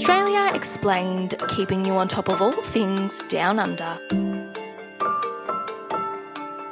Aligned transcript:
Australia 0.00 0.50
Explained, 0.54 1.34
keeping 1.50 1.84
you 1.84 1.92
on 1.92 2.08
top 2.08 2.30
of 2.30 2.40
all 2.40 2.52
things 2.52 3.22
down 3.24 3.58
under. 3.58 3.98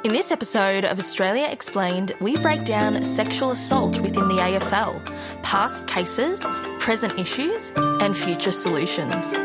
In 0.03 0.11
this 0.11 0.31
episode 0.31 0.83
of 0.83 0.97
Australia 0.97 1.47
Explained, 1.51 2.13
we 2.21 2.37
break 2.37 2.65
down 2.65 3.03
sexual 3.03 3.51
assault 3.51 3.99
within 3.99 4.27
the 4.29 4.37
AFL, 4.37 5.05
past 5.43 5.85
cases, 5.85 6.43
present 6.79 7.19
issues, 7.19 7.71
and 7.75 8.17
future 8.17 8.51
solutions. 8.51 9.35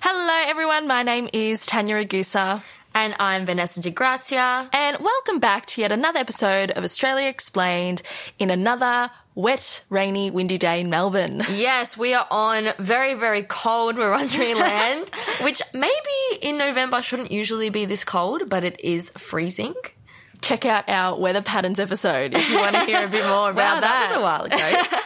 Hello, 0.00 0.44
everyone. 0.46 0.86
My 0.86 1.02
name 1.02 1.30
is 1.32 1.64
Tanya 1.64 1.94
Ragusa. 1.94 2.62
And 3.00 3.14
I'm 3.20 3.46
Vanessa 3.46 3.80
De 3.80 3.92
Grazia. 3.92 4.68
And 4.72 4.96
welcome 4.98 5.38
back 5.38 5.66
to 5.66 5.80
yet 5.80 5.92
another 5.92 6.18
episode 6.18 6.72
of 6.72 6.82
Australia 6.82 7.28
Explained 7.28 8.02
in 8.40 8.50
another 8.50 9.12
wet, 9.36 9.84
rainy, 9.88 10.32
windy 10.32 10.58
day 10.58 10.80
in 10.80 10.90
Melbourne. 10.90 11.44
Yes, 11.52 11.96
we 11.96 12.12
are 12.14 12.26
on 12.28 12.70
very, 12.80 13.14
very 13.14 13.44
cold 13.44 13.94
Wurundjeri 13.94 14.52
land, 14.60 15.12
which 15.44 15.62
maybe 15.72 16.42
in 16.42 16.58
November 16.58 17.00
shouldn't 17.00 17.30
usually 17.30 17.70
be 17.70 17.84
this 17.84 18.02
cold, 18.02 18.48
but 18.48 18.64
it 18.64 18.80
is 18.80 19.10
freezing. 19.10 19.74
Check 20.42 20.66
out 20.66 20.88
our 20.88 21.16
weather 21.16 21.40
patterns 21.40 21.78
episode 21.78 22.34
if 22.34 22.50
you 22.50 22.58
want 22.58 22.74
to 22.74 22.80
hear 22.80 23.06
a 23.06 23.08
bit 23.08 23.24
more 23.28 23.50
about 23.52 23.76
wow, 23.76 23.80
that. 23.80 23.80
That 23.80 24.08
was 24.08 24.16
a 24.16 24.20
while 24.20 24.42
ago. 24.42 24.98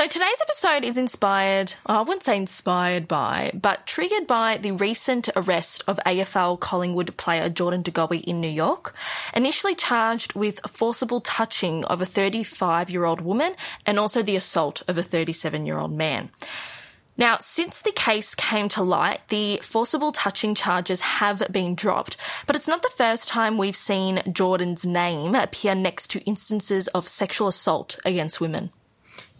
So 0.00 0.06
today's 0.06 0.40
episode 0.40 0.82
is 0.82 0.96
inspired, 0.96 1.74
oh, 1.84 1.98
I 1.98 2.00
wouldn't 2.00 2.22
say 2.22 2.38
inspired 2.38 3.06
by, 3.06 3.50
but 3.52 3.86
triggered 3.86 4.26
by 4.26 4.56
the 4.56 4.72
recent 4.72 5.28
arrest 5.36 5.84
of 5.86 6.00
AFL 6.06 6.58
Collingwood 6.58 7.14
player 7.18 7.50
Jordan 7.50 7.82
De 7.82 8.14
in 8.26 8.40
New 8.40 8.48
York, 8.48 8.94
initially 9.36 9.74
charged 9.74 10.32
with 10.32 10.58
forcible 10.66 11.20
touching 11.20 11.84
of 11.84 12.00
a 12.00 12.06
35 12.06 12.88
year 12.88 13.04
old 13.04 13.20
woman 13.20 13.54
and 13.84 13.98
also 13.98 14.22
the 14.22 14.36
assault 14.36 14.82
of 14.88 14.96
a 14.96 15.02
37 15.02 15.66
year 15.66 15.76
old 15.76 15.92
man. 15.92 16.30
Now, 17.18 17.36
since 17.38 17.82
the 17.82 17.92
case 17.92 18.34
came 18.34 18.70
to 18.70 18.82
light, 18.82 19.28
the 19.28 19.60
forcible 19.62 20.12
touching 20.12 20.54
charges 20.54 21.02
have 21.02 21.46
been 21.52 21.74
dropped, 21.74 22.16
but 22.46 22.56
it's 22.56 22.66
not 22.66 22.80
the 22.80 22.88
first 22.96 23.28
time 23.28 23.58
we've 23.58 23.76
seen 23.76 24.22
Jordan's 24.32 24.86
name 24.86 25.34
appear 25.34 25.74
next 25.74 26.08
to 26.12 26.20
instances 26.20 26.88
of 26.88 27.06
sexual 27.06 27.48
assault 27.48 27.98
against 28.06 28.40
women. 28.40 28.70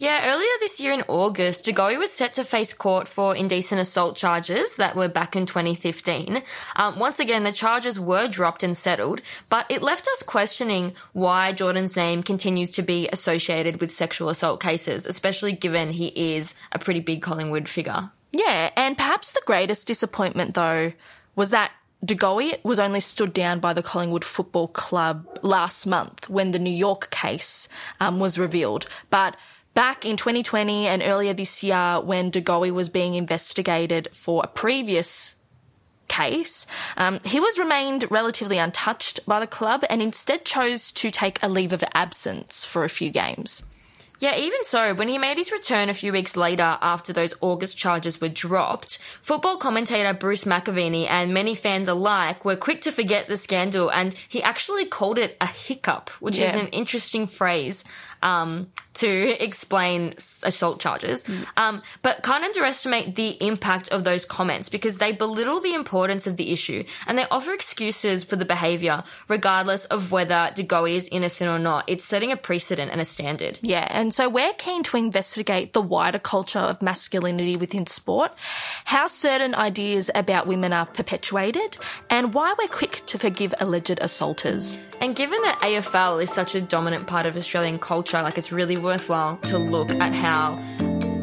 Yeah, 0.01 0.33
earlier 0.33 0.49
this 0.61 0.81
year 0.81 0.95
in 0.95 1.05
August, 1.09 1.67
De 1.67 1.75
Goey 1.75 1.99
was 1.99 2.11
set 2.11 2.33
to 2.33 2.45
face 2.45 2.73
court 2.73 3.07
for 3.07 3.37
indecent 3.37 3.83
assault 3.83 4.17
charges 4.17 4.77
that 4.77 4.97
were 4.97 5.09
back 5.09 5.37
in 5.37 5.45
2015. 5.45 6.43
Um, 6.77 6.99
once 6.99 7.21
again, 7.21 7.45
the 7.45 7.53
charges 7.53 8.01
were 8.01 8.27
dropped 8.27 8.63
and 8.63 8.75
settled, 8.75 9.21
but 9.51 9.67
it 9.69 9.83
left 9.83 10.09
us 10.09 10.23
questioning 10.23 10.95
why 11.13 11.53
Jordan's 11.53 11.97
name 11.97 12.23
continues 12.23 12.71
to 12.71 12.83
be 12.83 13.11
associated 13.13 13.79
with 13.79 13.93
sexual 13.93 14.31
assault 14.31 14.63
cases, 14.63 15.05
especially 15.05 15.53
given 15.53 15.91
he 15.91 16.07
is 16.35 16.55
a 16.73 16.79
pretty 16.79 17.01
big 17.01 17.21
Collingwood 17.21 17.69
figure. 17.69 18.11
Yeah, 18.33 18.71
and 18.79 18.97
perhaps 18.97 19.33
the 19.33 19.43
greatest 19.45 19.87
disappointment, 19.87 20.55
though, 20.55 20.95
was 21.37 21.51
that 21.51 21.73
De 22.03 22.15
Goey 22.15 22.59
was 22.65 22.79
only 22.79 23.01
stood 23.01 23.35
down 23.35 23.61
by 23.61 23.75
the 23.75 23.83
Collingwood 23.83 24.25
Football 24.25 24.69
Club 24.69 25.27
last 25.43 25.85
month 25.85 26.31
when 26.31 26.53
the 26.53 26.59
New 26.59 26.71
York 26.71 27.11
case 27.11 27.69
um, 28.01 28.19
was 28.19 28.39
revealed. 28.39 28.87
But 29.11 29.37
Back 29.75 30.05
in 30.05 30.17
2020 30.17 30.89
and 30.89 31.03
earlier 31.03 31.33
this 31.33 31.63
year, 31.63 32.01
when 32.01 32.31
De 32.31 32.41
Goey 32.41 32.73
was 32.73 32.89
being 32.89 33.15
investigated 33.15 34.09
for 34.13 34.43
a 34.43 34.49
previous 34.49 35.37
case, 36.09 36.67
um, 36.97 37.21
he 37.25 37.39
was 37.39 37.59
remained 37.59 38.11
relatively 38.11 38.59
untouched 38.59 39.25
by 39.27 39.39
the 39.39 39.47
club 39.47 39.85
and 39.89 40.03
instead 40.03 40.45
chose 40.45 40.91
to 40.93 41.11
take 41.11 41.41
a 41.43 41.49
leave 41.49 41.73
of 41.73 41.85
absence 41.95 42.65
for 42.65 42.85
a 42.85 42.89
few 42.89 43.11
games. 43.11 43.63
Yeah, 44.21 44.37
even 44.37 44.65
so, 44.65 44.93
when 44.93 45.09
he 45.09 45.17
made 45.17 45.39
his 45.39 45.51
return 45.51 45.89
a 45.89 45.95
few 45.95 46.13
weeks 46.13 46.37
later 46.37 46.77
after 46.83 47.11
those 47.11 47.33
August 47.41 47.79
charges 47.79 48.21
were 48.21 48.29
dropped, 48.29 48.99
football 49.23 49.57
commentator 49.57 50.13
Bruce 50.13 50.45
McAvaney 50.45 51.07
and 51.09 51.33
many 51.33 51.55
fans 51.55 51.89
alike 51.89 52.45
were 52.45 52.57
quick 52.57 52.83
to 52.83 52.93
forget 52.93 53.29
the 53.29 53.39
scandal 53.39 53.91
and 53.91 54.15
he 54.29 54.43
actually 54.43 54.85
called 54.85 55.19
it 55.19 55.39
a 55.41 55.47
hiccup, 55.47 56.11
which 56.21 56.39
yeah. 56.39 56.49
is 56.49 56.55
an 56.55 56.67
interesting 56.67 57.27
phrase 57.27 57.83
um, 58.23 58.69
to 59.01 59.43
explain 59.43 60.13
assault 60.43 60.79
charges, 60.79 61.25
mm. 61.25 61.47
um, 61.57 61.81
but 62.03 62.23
can't 62.23 62.45
underestimate 62.45 63.17
the 63.17 63.31
impact 63.43 63.89
of 63.89 64.05
those 64.05 64.27
comments 64.27 64.69
because 64.69 64.99
they 64.99 65.11
belittle 65.11 65.59
the 65.59 65.73
importance 65.73 66.27
of 66.27 66.37
the 66.37 66.53
issue 66.53 66.85
and 67.07 67.17
they 67.17 67.25
offer 67.31 67.55
excuses 67.55 68.23
for 68.23 68.37
the 68.37 68.45
behaviour, 68.45 69.03
regardless 69.27 69.87
of 69.87 70.13
whether 70.13 70.51
De 70.55 70.63
Goey 70.63 70.97
is 70.97 71.09
innocent 71.11 71.49
or 71.49 71.59
not. 71.59 71.85
It's 71.87 72.05
setting 72.05 72.31
a 72.31 72.37
precedent 72.37 72.91
and 72.91 73.01
a 73.01 73.07
standard. 73.07 73.59
Yeah, 73.63 73.87
and 73.91 74.13
so 74.13 74.29
we're 74.29 74.53
keen 74.53 74.83
to 74.83 74.99
investigate 74.99 75.73
the 75.73 75.81
wider 75.81 76.19
culture 76.19 76.59
of 76.59 76.83
masculinity 76.83 77.57
within 77.57 77.87
sport, 77.87 78.33
how 78.85 79.07
certain 79.07 79.55
ideas 79.55 80.11
about 80.15 80.47
women 80.47 80.75
are 80.75 80.85
perpetuated, 80.85 81.79
and 82.11 82.35
why 82.35 82.55
we're 82.59 82.69
quick 82.69 83.01
to 83.07 83.19
forgive 83.19 83.55
alleged 83.61 83.99
assaulters. 84.03 84.77
And 85.01 85.17
given 85.17 85.41
that 85.43 85.59
AFL 85.61 86.23
is 86.23 86.31
such 86.31 86.55
a 86.55 86.61
dominant 86.61 87.07
part 87.07 87.25
of 87.25 87.35
Australian 87.35 87.79
culture, 87.79 88.21
like 88.21 88.37
it's 88.37 88.53
really 88.53 88.77
worthwhile 88.91 89.37
to 89.37 89.57
look 89.57 89.89
at 90.01 90.13
how 90.13 90.57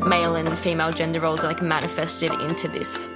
male 0.07 0.37
and 0.37 0.57
female 0.57 0.93
gender 0.93 1.19
roles 1.19 1.43
are 1.43 1.47
like 1.47 1.61
manifested 1.61 2.31
into 2.31 2.69
this. 2.69 3.09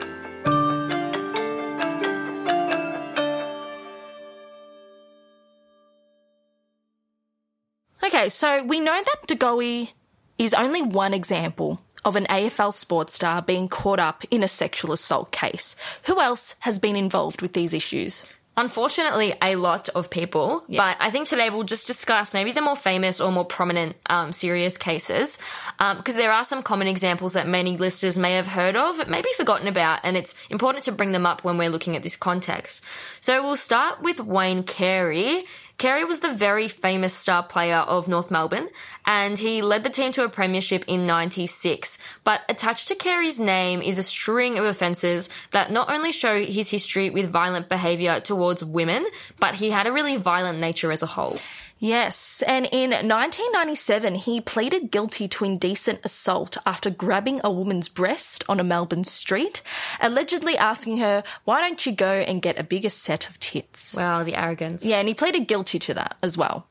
Okay, 8.03 8.27
so 8.27 8.61
we 8.65 8.81
know 8.81 9.01
that 9.01 9.25
De 9.25 9.37
Goey 9.37 9.91
is 10.37 10.53
only 10.53 10.81
one 10.81 11.13
example 11.13 11.79
of 12.03 12.17
an 12.17 12.25
AFL 12.25 12.73
sports 12.73 13.13
star 13.13 13.41
being 13.41 13.69
caught 13.69 14.01
up 14.01 14.25
in 14.29 14.43
a 14.43 14.49
sexual 14.49 14.91
assault 14.91 15.31
case. 15.31 15.77
Who 16.07 16.19
else 16.19 16.55
has 16.59 16.77
been 16.77 16.97
involved 16.97 17.41
with 17.41 17.53
these 17.53 17.73
issues? 17.73 18.25
Unfortunately, 18.57 19.33
a 19.41 19.55
lot 19.55 19.87
of 19.89 20.09
people, 20.09 20.63
yeah. 20.67 20.81
but 20.81 20.97
I 20.99 21.09
think 21.09 21.29
today 21.29 21.49
we'll 21.49 21.63
just 21.63 21.87
discuss 21.87 22.33
maybe 22.33 22.51
the 22.51 22.61
more 22.61 22.75
famous 22.75 23.21
or 23.21 23.31
more 23.31 23.45
prominent 23.45 23.95
um, 24.07 24.33
serious 24.33 24.77
cases, 24.77 25.39
because 25.77 26.15
um, 26.15 26.17
there 26.17 26.33
are 26.33 26.43
some 26.43 26.61
common 26.61 26.87
examples 26.87 27.31
that 27.33 27.47
many 27.47 27.77
listeners 27.77 28.17
may 28.17 28.33
have 28.33 28.47
heard 28.47 28.75
of, 28.75 29.07
maybe 29.07 29.29
forgotten 29.37 29.67
about, 29.67 30.01
and 30.03 30.17
it's 30.17 30.35
important 30.49 30.83
to 30.83 30.91
bring 30.91 31.13
them 31.13 31.25
up 31.25 31.45
when 31.45 31.57
we're 31.57 31.69
looking 31.69 31.95
at 31.95 32.03
this 32.03 32.17
context. 32.17 32.83
So 33.21 33.41
we'll 33.41 33.55
start 33.55 34.01
with 34.01 34.19
Wayne 34.19 34.63
Carey. 34.63 35.45
Carey 35.81 36.03
was 36.03 36.19
the 36.19 36.31
very 36.31 36.67
famous 36.67 37.11
star 37.11 37.41
player 37.41 37.77
of 37.77 38.07
North 38.07 38.29
Melbourne, 38.29 38.69
and 39.03 39.39
he 39.39 39.63
led 39.63 39.83
the 39.83 39.89
team 39.89 40.11
to 40.11 40.23
a 40.23 40.29
premiership 40.29 40.85
in 40.87 41.07
96. 41.07 41.97
But 42.23 42.41
attached 42.47 42.87
to 42.89 42.93
Carey's 42.93 43.39
name 43.39 43.81
is 43.81 43.97
a 43.97 44.03
string 44.03 44.59
of 44.59 44.65
offences 44.65 45.27
that 45.49 45.71
not 45.71 45.89
only 45.89 46.11
show 46.11 46.45
his 46.45 46.69
history 46.69 47.09
with 47.09 47.31
violent 47.31 47.67
behaviour 47.67 48.19
towards 48.19 48.63
women, 48.63 49.07
but 49.39 49.55
he 49.55 49.71
had 49.71 49.87
a 49.87 49.91
really 49.91 50.17
violent 50.17 50.59
nature 50.59 50.91
as 50.91 51.01
a 51.01 51.07
whole. 51.07 51.39
Yes, 51.83 52.43
and 52.45 52.67
in 52.67 52.91
1997, 52.91 54.13
he 54.13 54.39
pleaded 54.39 54.91
guilty 54.91 55.27
to 55.29 55.45
indecent 55.45 55.99
assault 56.03 56.55
after 56.63 56.91
grabbing 56.91 57.41
a 57.43 57.49
woman's 57.49 57.89
breast 57.89 58.43
on 58.47 58.59
a 58.59 58.63
Melbourne 58.63 59.03
street, 59.03 59.63
allegedly 59.99 60.55
asking 60.55 60.99
her, 60.99 61.23
Why 61.43 61.59
don't 61.59 61.83
you 61.83 61.91
go 61.91 62.13
and 62.13 62.39
get 62.39 62.59
a 62.59 62.63
bigger 62.63 62.91
set 62.91 63.27
of 63.27 63.39
tits? 63.39 63.95
Wow, 63.95 64.23
the 64.23 64.35
arrogance. 64.35 64.85
Yeah, 64.85 64.99
and 64.99 65.07
he 65.07 65.15
pleaded 65.15 65.47
guilty 65.47 65.79
to 65.79 65.95
that 65.95 66.17
as 66.21 66.37
well. 66.37 66.67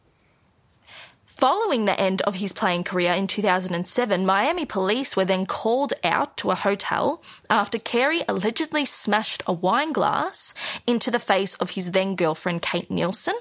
Following 1.41 1.87
the 1.87 1.99
end 1.99 2.21
of 2.27 2.35
his 2.35 2.53
playing 2.53 2.85
career 2.85 3.15
in 3.15 3.27
2007, 3.27 4.27
Miami 4.27 4.67
police 4.67 5.17
were 5.17 5.25
then 5.25 5.47
called 5.47 5.95
out 6.05 6.37
to 6.37 6.51
a 6.51 6.55
hotel 6.55 7.23
after 7.49 7.79
Carey 7.79 8.21
allegedly 8.29 8.85
smashed 8.85 9.43
a 9.47 9.53
wine 9.55 9.95
glass 9.95 10.53
into 10.87 11.11
the 11.11 11.19
face 11.19 11.55
of 11.55 11.71
his 11.71 11.93
then 11.93 12.15
girlfriend, 12.15 12.61
Kate 12.61 12.91
Neilson. 12.91 13.33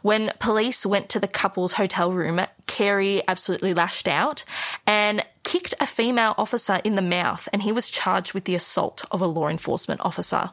When 0.00 0.32
police 0.38 0.86
went 0.86 1.10
to 1.10 1.20
the 1.20 1.28
couple's 1.28 1.72
hotel 1.72 2.10
room, 2.10 2.40
Carey 2.66 3.22
absolutely 3.28 3.74
lashed 3.74 4.08
out 4.08 4.42
and 4.86 5.22
kicked 5.44 5.74
a 5.78 5.86
female 5.86 6.34
officer 6.38 6.80
in 6.84 6.94
the 6.94 7.02
mouth, 7.02 7.50
and 7.52 7.60
he 7.60 7.70
was 7.70 7.90
charged 7.90 8.32
with 8.32 8.44
the 8.46 8.54
assault 8.54 9.04
of 9.10 9.20
a 9.20 9.26
law 9.26 9.48
enforcement 9.48 10.00
officer 10.00 10.52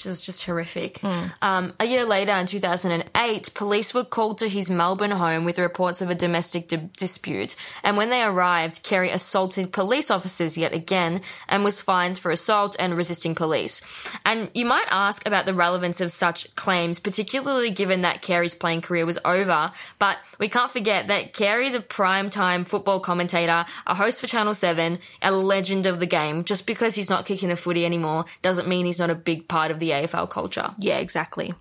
which 0.00 0.10
is 0.10 0.22
just 0.22 0.46
horrific. 0.46 0.94
Mm. 1.00 1.32
Um, 1.42 1.72
a 1.78 1.84
year 1.84 2.06
later, 2.06 2.32
in 2.32 2.46
2008, 2.46 3.52
police 3.52 3.92
were 3.92 4.04
called 4.04 4.38
to 4.38 4.48
his 4.48 4.70
Melbourne 4.70 5.10
home 5.10 5.44
with 5.44 5.58
reports 5.58 6.00
of 6.00 6.08
a 6.08 6.14
domestic 6.14 6.68
di- 6.68 6.88
dispute. 6.96 7.54
And 7.84 7.98
when 7.98 8.08
they 8.08 8.22
arrived, 8.22 8.82
Carey 8.82 9.10
assaulted 9.10 9.74
police 9.74 10.10
officers 10.10 10.56
yet 10.56 10.72
again 10.72 11.20
and 11.48 11.64
was 11.64 11.82
fined 11.82 12.18
for 12.18 12.30
assault 12.30 12.76
and 12.78 12.96
resisting 12.96 13.34
police. 13.34 13.82
And 14.24 14.50
you 14.54 14.64
might 14.64 14.86
ask 14.90 15.26
about 15.26 15.44
the 15.44 15.52
relevance 15.52 16.00
of 16.00 16.12
such 16.12 16.54
claims, 16.56 16.98
particularly 16.98 17.70
given 17.70 18.00
that 18.00 18.22
Carey's 18.22 18.54
playing 18.54 18.80
career 18.80 19.04
was 19.04 19.18
over. 19.26 19.70
But 19.98 20.16
we 20.38 20.48
can't 20.48 20.72
forget 20.72 21.08
that 21.08 21.34
Carey 21.34 21.66
is 21.66 21.74
a 21.74 21.80
prime-time 21.80 22.64
football 22.64 23.00
commentator, 23.00 23.66
a 23.86 23.94
host 23.94 24.18
for 24.22 24.26
Channel 24.26 24.54
7, 24.54 24.98
a 25.20 25.30
legend 25.30 25.84
of 25.84 26.00
the 26.00 26.06
game. 26.06 26.44
Just 26.44 26.66
because 26.66 26.94
he's 26.94 27.10
not 27.10 27.26
kicking 27.26 27.50
the 27.50 27.56
footy 27.56 27.84
anymore 27.84 28.24
doesn't 28.40 28.66
mean 28.66 28.86
he's 28.86 28.98
not 28.98 29.10
a 29.10 29.14
big 29.14 29.46
part 29.46 29.70
of 29.70 29.78
the 29.78 29.89
AFL 29.90 30.28
culture. 30.30 30.74
Yeah, 30.78 30.98
exactly. 30.98 31.54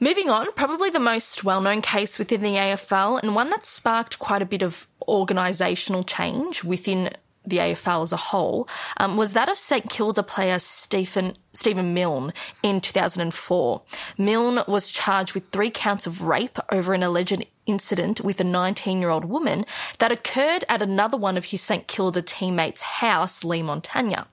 Moving 0.00 0.28
on, 0.28 0.52
probably 0.52 0.90
the 0.90 0.98
most 0.98 1.44
well 1.44 1.60
known 1.60 1.80
case 1.80 2.18
within 2.18 2.42
the 2.42 2.56
AFL 2.56 3.22
and 3.22 3.34
one 3.34 3.50
that 3.50 3.64
sparked 3.64 4.18
quite 4.18 4.42
a 4.42 4.46
bit 4.46 4.62
of 4.62 4.88
organisational 5.08 6.06
change 6.06 6.64
within 6.64 7.10
the 7.46 7.58
AFL 7.58 8.02
as 8.02 8.12
a 8.12 8.16
whole 8.16 8.68
um, 8.96 9.16
was 9.16 9.34
that 9.34 9.48
of 9.48 9.56
St 9.56 9.88
Kilda 9.90 10.22
player 10.22 10.58
Stephen 10.58 11.36
Stephen 11.52 11.94
Milne 11.94 12.32
in 12.62 12.80
2004. 12.80 13.82
Milne 14.18 14.60
was 14.66 14.90
charged 14.90 15.34
with 15.34 15.48
three 15.50 15.70
counts 15.70 16.06
of 16.06 16.22
rape 16.22 16.58
over 16.70 16.94
an 16.94 17.02
alleged 17.02 17.44
incident 17.66 18.20
with 18.20 18.40
a 18.40 18.44
19 18.44 19.00
year 19.00 19.10
old 19.10 19.26
woman 19.26 19.64
that 19.98 20.12
occurred 20.12 20.64
at 20.68 20.82
another 20.82 21.16
one 21.16 21.36
of 21.36 21.46
his 21.46 21.62
St 21.62 21.86
Kilda 21.86 22.22
teammates' 22.22 22.82
house, 22.82 23.44
Leigh 23.44 23.62
Montagna. 23.62 24.26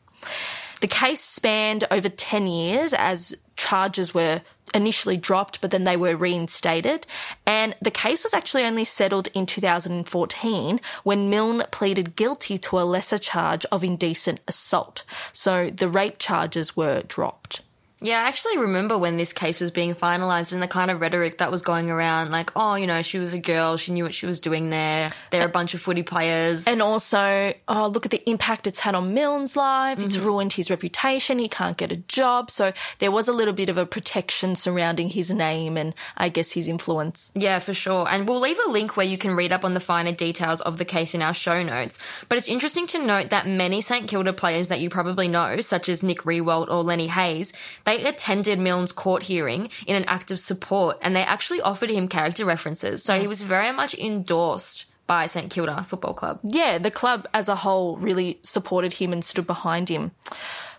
The 0.81 0.87
case 0.87 1.21
spanned 1.21 1.85
over 1.91 2.09
10 2.09 2.47
years 2.47 2.91
as 2.93 3.35
charges 3.55 4.13
were 4.13 4.41
initially 4.73 5.15
dropped, 5.17 5.61
but 5.61 5.69
then 5.69 5.83
they 5.83 5.95
were 5.95 6.15
reinstated. 6.15 7.05
And 7.45 7.75
the 7.81 7.91
case 7.91 8.23
was 8.23 8.33
actually 8.33 8.63
only 8.63 8.85
settled 8.85 9.27
in 9.35 9.45
2014 9.45 10.81
when 11.03 11.29
Milne 11.29 11.63
pleaded 11.71 12.15
guilty 12.15 12.57
to 12.57 12.79
a 12.79 12.81
lesser 12.81 13.19
charge 13.19 13.63
of 13.71 13.83
indecent 13.83 14.39
assault. 14.47 15.03
So 15.31 15.69
the 15.69 15.89
rape 15.89 16.17
charges 16.17 16.75
were 16.75 17.03
dropped. 17.03 17.61
Yeah, 18.03 18.19
I 18.19 18.27
actually 18.27 18.57
remember 18.57 18.97
when 18.97 19.17
this 19.17 19.31
case 19.31 19.61
was 19.61 19.69
being 19.69 19.93
finalized 19.93 20.53
and 20.53 20.61
the 20.61 20.67
kind 20.67 20.89
of 20.89 20.99
rhetoric 20.99 21.37
that 21.37 21.51
was 21.51 21.61
going 21.61 21.91
around, 21.91 22.31
like, 22.31 22.49
oh, 22.55 22.73
you 22.73 22.87
know, 22.87 23.03
she 23.03 23.19
was 23.19 23.35
a 23.35 23.39
girl, 23.39 23.77
she 23.77 23.91
knew 23.91 24.03
what 24.03 24.15
she 24.15 24.25
was 24.25 24.39
doing 24.39 24.71
there. 24.71 25.09
They're 25.29 25.45
a 25.45 25.49
bunch 25.49 25.75
of 25.75 25.81
footy 25.81 26.01
players. 26.01 26.67
And 26.67 26.81
also, 26.81 27.53
oh, 27.67 27.87
look 27.87 28.05
at 28.05 28.11
the 28.11 28.27
impact 28.27 28.65
it's 28.65 28.79
had 28.79 28.95
on 28.95 29.13
Milne's 29.13 29.55
life. 29.55 29.99
Mm-hmm. 29.99 30.07
It's 30.07 30.17
ruined 30.17 30.53
his 30.53 30.71
reputation. 30.71 31.37
He 31.37 31.47
can't 31.47 31.77
get 31.77 31.91
a 31.91 31.97
job. 31.97 32.49
So 32.49 32.73
there 32.97 33.11
was 33.11 33.27
a 33.27 33.33
little 33.33 33.53
bit 33.53 33.69
of 33.69 33.77
a 33.77 33.85
protection 33.85 34.55
surrounding 34.55 35.09
his 35.09 35.29
name 35.29 35.77
and 35.77 35.93
I 36.17 36.29
guess 36.29 36.53
his 36.53 36.67
influence. 36.67 37.31
Yeah, 37.35 37.59
for 37.59 37.75
sure. 37.75 38.09
And 38.09 38.27
we'll 38.27 38.39
leave 38.39 38.59
a 38.65 38.69
link 38.71 38.97
where 38.97 39.05
you 39.05 39.19
can 39.19 39.35
read 39.35 39.51
up 39.51 39.63
on 39.63 39.75
the 39.75 39.79
finer 39.79 40.11
details 40.11 40.59
of 40.61 40.77
the 40.79 40.85
case 40.85 41.13
in 41.13 41.21
our 41.21 41.35
show 41.35 41.61
notes. 41.61 41.99
But 42.29 42.39
it's 42.39 42.47
interesting 42.47 42.87
to 42.87 43.05
note 43.05 43.29
that 43.29 43.47
many 43.47 43.79
St 43.79 44.07
Kilda 44.09 44.33
players 44.33 44.69
that 44.69 44.79
you 44.79 44.89
probably 44.89 45.27
know, 45.27 45.61
such 45.61 45.87
as 45.87 46.01
Nick 46.01 46.23
Riewoldt 46.23 46.67
or 46.67 46.81
Lenny 46.81 47.07
Hayes, 47.07 47.53
they 47.85 47.90
attended 47.99 48.59
Milne's 48.59 48.91
court 48.91 49.23
hearing 49.23 49.69
in 49.87 49.95
an 49.95 50.05
act 50.05 50.31
of 50.31 50.39
support 50.39 50.97
and 51.01 51.15
they 51.15 51.23
actually 51.23 51.61
offered 51.61 51.89
him 51.89 52.07
character 52.07 52.45
references. 52.45 53.03
So 53.03 53.19
he 53.19 53.27
was 53.27 53.41
very 53.41 53.71
much 53.71 53.93
endorsed 53.95 54.85
by 55.07 55.25
St 55.25 55.51
Kilda 55.51 55.83
Football 55.83 56.13
Club. 56.13 56.39
Yeah, 56.43 56.77
the 56.77 56.91
club 56.91 57.27
as 57.33 57.49
a 57.49 57.55
whole 57.57 57.97
really 57.97 58.39
supported 58.43 58.93
him 58.93 59.11
and 59.11 59.25
stood 59.25 59.45
behind 59.45 59.89
him. 59.89 60.11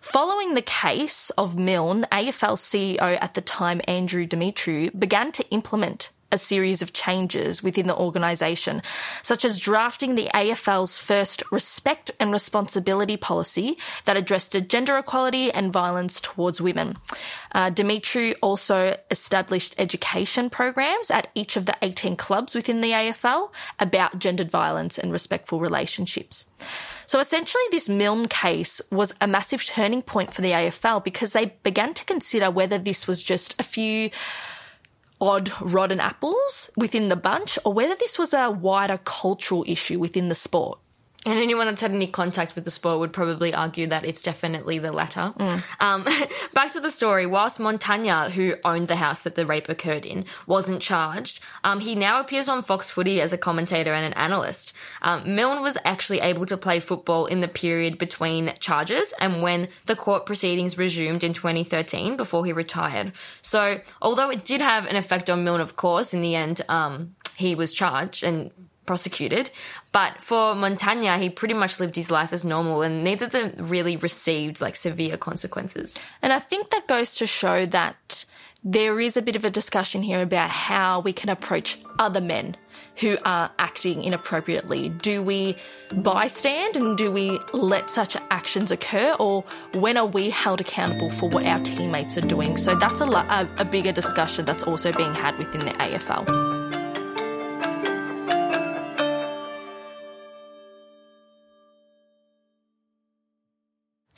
Following 0.00 0.54
the 0.54 0.62
case 0.62 1.30
of 1.36 1.58
Milne, 1.58 2.06
AFL 2.10 2.56
CEO 2.56 3.18
at 3.20 3.34
the 3.34 3.40
time, 3.40 3.80
Andrew 3.86 4.26
Demetriou, 4.26 4.98
began 4.98 5.32
to 5.32 5.48
implement 5.50 6.10
a 6.32 6.38
series 6.38 6.82
of 6.82 6.92
changes 6.92 7.62
within 7.62 7.86
the 7.86 7.96
organisation, 7.96 8.82
such 9.22 9.44
as 9.44 9.60
drafting 9.60 10.14
the 10.14 10.28
AFL's 10.34 10.98
first 10.98 11.42
respect 11.52 12.10
and 12.18 12.32
responsibility 12.32 13.16
policy 13.16 13.78
that 14.06 14.16
addressed 14.16 14.56
gender 14.68 14.96
equality 14.96 15.52
and 15.52 15.72
violence 15.72 16.20
towards 16.20 16.60
women. 16.60 16.96
Uh, 17.52 17.70
Demetriou 17.70 18.34
also 18.40 18.96
established 19.10 19.74
education 19.78 20.50
programs 20.50 21.10
at 21.10 21.28
each 21.34 21.56
of 21.56 21.66
the 21.66 21.76
18 21.82 22.16
clubs 22.16 22.54
within 22.54 22.80
the 22.80 22.92
AFL 22.92 23.50
about 23.78 24.18
gendered 24.18 24.50
violence 24.50 24.98
and 24.98 25.12
respectful 25.12 25.60
relationships. 25.60 26.46
So 27.06 27.20
essentially, 27.20 27.62
this 27.70 27.90
Milne 27.90 28.26
case 28.26 28.80
was 28.90 29.14
a 29.20 29.26
massive 29.26 29.64
turning 29.64 30.00
point 30.00 30.32
for 30.32 30.40
the 30.40 30.52
AFL 30.52 31.04
because 31.04 31.32
they 31.32 31.56
began 31.62 31.92
to 31.94 32.06
consider 32.06 32.50
whether 32.50 32.78
this 32.78 33.06
was 33.06 33.22
just 33.22 33.54
a 33.60 33.62
few 33.62 34.08
odd 35.22 35.52
rotten 35.60 36.00
apples 36.00 36.68
within 36.76 37.08
the 37.08 37.16
bunch 37.16 37.56
or 37.64 37.72
whether 37.72 37.94
this 37.94 38.18
was 38.18 38.34
a 38.34 38.50
wider 38.50 38.98
cultural 38.98 39.64
issue 39.68 39.98
within 39.98 40.28
the 40.28 40.34
sport. 40.34 40.80
And 41.24 41.38
anyone 41.38 41.66
that's 41.66 41.80
had 41.80 41.92
any 41.92 42.08
contact 42.08 42.56
with 42.56 42.64
the 42.64 42.70
sport 42.70 42.98
would 42.98 43.12
probably 43.12 43.54
argue 43.54 43.86
that 43.86 44.04
it's 44.04 44.22
definitely 44.22 44.78
the 44.78 44.90
latter. 44.90 45.32
Mm. 45.38 45.62
Um, 45.78 46.06
back 46.52 46.72
to 46.72 46.80
the 46.80 46.90
story. 46.90 47.26
Whilst 47.26 47.60
Montagna, 47.60 48.30
who 48.30 48.56
owned 48.64 48.88
the 48.88 48.96
house 48.96 49.20
that 49.22 49.36
the 49.36 49.46
rape 49.46 49.68
occurred 49.68 50.04
in, 50.04 50.24
wasn't 50.46 50.82
charged, 50.82 51.40
um, 51.62 51.78
he 51.78 51.94
now 51.94 52.18
appears 52.18 52.48
on 52.48 52.62
Fox 52.62 52.90
Footy 52.90 53.20
as 53.20 53.32
a 53.32 53.38
commentator 53.38 53.92
and 53.92 54.04
an 54.04 54.12
analyst. 54.14 54.72
Um, 55.00 55.36
Milne 55.36 55.62
was 55.62 55.78
actually 55.84 56.20
able 56.20 56.44
to 56.46 56.56
play 56.56 56.80
football 56.80 57.26
in 57.26 57.40
the 57.40 57.48
period 57.48 57.98
between 57.98 58.54
charges 58.58 59.14
and 59.20 59.42
when 59.42 59.68
the 59.86 59.94
court 59.94 60.26
proceedings 60.26 60.76
resumed 60.76 61.22
in 61.22 61.32
2013 61.32 62.16
before 62.16 62.44
he 62.44 62.52
retired. 62.52 63.12
So, 63.42 63.80
although 64.00 64.30
it 64.30 64.44
did 64.44 64.60
have 64.60 64.86
an 64.86 64.96
effect 64.96 65.30
on 65.30 65.44
Milne, 65.44 65.60
of 65.60 65.76
course, 65.76 66.12
in 66.12 66.20
the 66.20 66.34
end, 66.34 66.62
um, 66.68 67.14
he 67.36 67.54
was 67.54 67.72
charged 67.72 68.24
and 68.24 68.50
prosecuted. 68.86 69.50
But 69.92 70.18
for 70.20 70.54
Montagna, 70.54 71.18
he 71.18 71.30
pretty 71.30 71.54
much 71.54 71.80
lived 71.80 71.96
his 71.96 72.10
life 72.10 72.32
as 72.32 72.44
normal 72.44 72.82
and 72.82 73.04
neither 73.04 73.26
of 73.26 73.32
them 73.32 73.54
really 73.58 73.96
received 73.96 74.60
like 74.60 74.76
severe 74.76 75.16
consequences. 75.16 76.02
And 76.20 76.32
I 76.32 76.38
think 76.38 76.70
that 76.70 76.86
goes 76.86 77.14
to 77.16 77.26
show 77.26 77.66
that 77.66 78.24
there 78.64 79.00
is 79.00 79.16
a 79.16 79.22
bit 79.22 79.34
of 79.34 79.44
a 79.44 79.50
discussion 79.50 80.02
here 80.02 80.22
about 80.22 80.50
how 80.50 81.00
we 81.00 81.12
can 81.12 81.28
approach 81.28 81.78
other 81.98 82.20
men 82.20 82.56
who 82.96 83.16
are 83.24 83.50
acting 83.58 84.04
inappropriately. 84.04 84.90
Do 84.90 85.22
we 85.22 85.56
bystand 85.90 86.76
and 86.76 86.96
do 86.96 87.10
we 87.10 87.38
let 87.52 87.90
such 87.90 88.16
actions 88.30 88.70
occur, 88.70 89.16
or 89.18 89.44
when 89.74 89.96
are 89.96 90.06
we 90.06 90.30
held 90.30 90.60
accountable 90.60 91.10
for 91.10 91.28
what 91.28 91.44
our 91.46 91.60
teammates 91.60 92.16
are 92.18 92.22
doing? 92.26 92.56
So 92.56 92.74
that's 92.74 93.00
a, 93.00 93.06
a, 93.06 93.48
a 93.58 93.64
bigger 93.64 93.92
discussion 93.92 94.44
that's 94.44 94.62
also 94.62 94.92
being 94.92 95.14
had 95.14 95.36
within 95.38 95.60
the 95.60 95.72
AFL. 95.72 96.61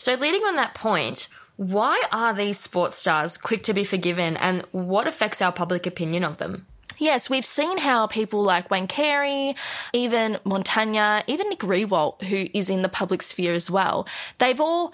So, 0.04 0.16
leading 0.16 0.42
on 0.42 0.56
that 0.56 0.74
point, 0.74 1.28
why 1.56 2.02
are 2.12 2.34
these 2.34 2.60
sports 2.60 2.94
stars 2.94 3.38
quick 3.38 3.62
to 3.62 3.72
be 3.72 3.84
forgiven 3.84 4.36
and 4.36 4.62
what 4.70 5.06
affects 5.06 5.40
our 5.40 5.50
public 5.50 5.86
opinion 5.86 6.24
of 6.24 6.36
them? 6.36 6.66
Yes, 6.98 7.30
we've 7.30 7.46
seen 7.46 7.78
how 7.78 8.06
people 8.06 8.42
like 8.42 8.70
Wayne 8.70 8.86
Carey, 8.86 9.54
even 9.94 10.34
Montagna, 10.44 11.22
even 11.26 11.48
Nick 11.48 11.60
Riewoldt, 11.60 12.22
who 12.24 12.48
is 12.52 12.68
in 12.68 12.82
the 12.82 12.90
public 12.90 13.22
sphere 13.22 13.54
as 13.54 13.70
well, 13.70 14.06
they've 14.36 14.60
all, 14.60 14.92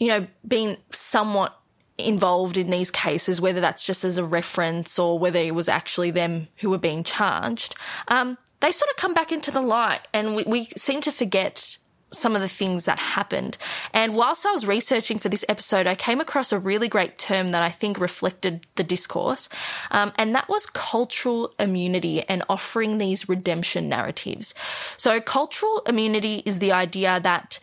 you 0.00 0.08
know, 0.08 0.26
been 0.44 0.76
somewhat 0.90 1.56
involved 1.96 2.58
in 2.58 2.70
these 2.70 2.90
cases, 2.90 3.40
whether 3.40 3.60
that's 3.60 3.86
just 3.86 4.02
as 4.02 4.18
a 4.18 4.24
reference 4.24 4.98
or 4.98 5.20
whether 5.20 5.38
it 5.38 5.54
was 5.54 5.68
actually 5.68 6.10
them 6.10 6.48
who 6.56 6.70
were 6.70 6.78
being 6.78 7.04
charged. 7.04 7.76
Um, 8.08 8.36
they 8.58 8.72
sort 8.72 8.90
of 8.90 8.96
come 8.96 9.14
back 9.14 9.30
into 9.30 9.52
the 9.52 9.62
light 9.62 10.00
and 10.12 10.34
we, 10.34 10.42
we 10.42 10.64
seem 10.76 11.00
to 11.02 11.12
forget 11.12 11.78
some 12.10 12.34
of 12.34 12.42
the 12.42 12.48
things 12.48 12.84
that 12.86 12.98
happened. 12.98 13.58
And 13.92 14.14
whilst 14.14 14.46
I 14.46 14.52
was 14.52 14.66
researching 14.66 15.18
for 15.18 15.28
this 15.28 15.44
episode, 15.48 15.86
I 15.86 15.94
came 15.94 16.20
across 16.20 16.52
a 16.52 16.58
really 16.58 16.88
great 16.88 17.18
term 17.18 17.48
that 17.48 17.62
I 17.62 17.68
think 17.68 18.00
reflected 18.00 18.66
the 18.76 18.84
discourse, 18.84 19.48
um, 19.90 20.12
and 20.16 20.34
that 20.34 20.48
was 20.48 20.66
cultural 20.66 21.52
immunity 21.58 22.22
and 22.22 22.42
offering 22.48 22.98
these 22.98 23.28
redemption 23.28 23.88
narratives. 23.88 24.54
So, 24.96 25.20
cultural 25.20 25.82
immunity 25.86 26.42
is 26.44 26.58
the 26.58 26.72
idea 26.72 27.20
that 27.20 27.60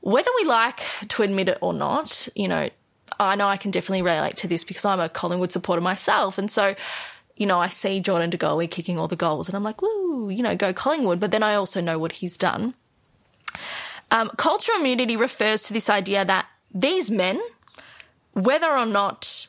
whether 0.00 0.30
we 0.36 0.44
like 0.44 0.80
to 1.08 1.22
admit 1.22 1.48
it 1.48 1.58
or 1.60 1.72
not, 1.72 2.28
you 2.34 2.48
know, 2.48 2.70
I 3.18 3.34
know 3.34 3.48
I 3.48 3.56
can 3.56 3.70
definitely 3.70 4.02
relate 4.02 4.36
to 4.38 4.48
this 4.48 4.64
because 4.64 4.84
I'm 4.84 5.00
a 5.00 5.08
Collingwood 5.08 5.52
supporter 5.52 5.82
myself, 5.82 6.38
and 6.38 6.50
so 6.50 6.74
you 7.36 7.46
know, 7.46 7.60
I 7.60 7.68
see 7.68 8.00
Jordan 8.00 8.30
De 8.30 8.36
Goey 8.36 8.68
kicking 8.68 8.98
all 8.98 9.06
the 9.06 9.14
goals 9.14 9.48
and 9.48 9.56
I'm 9.56 9.62
like, 9.62 9.80
woo, 9.80 10.28
you 10.28 10.42
know, 10.42 10.56
go 10.56 10.72
Collingwood. 10.72 11.20
But 11.20 11.30
then 11.30 11.44
I 11.44 11.54
also 11.54 11.80
know 11.80 11.96
what 11.96 12.10
he's 12.10 12.36
done. 12.36 12.74
Um, 14.10 14.30
cultural 14.36 14.78
immunity 14.78 15.16
refers 15.16 15.62
to 15.64 15.72
this 15.72 15.90
idea 15.90 16.24
that 16.24 16.46
these 16.72 17.10
men, 17.10 17.40
whether 18.32 18.70
or 18.70 18.86
not 18.86 19.48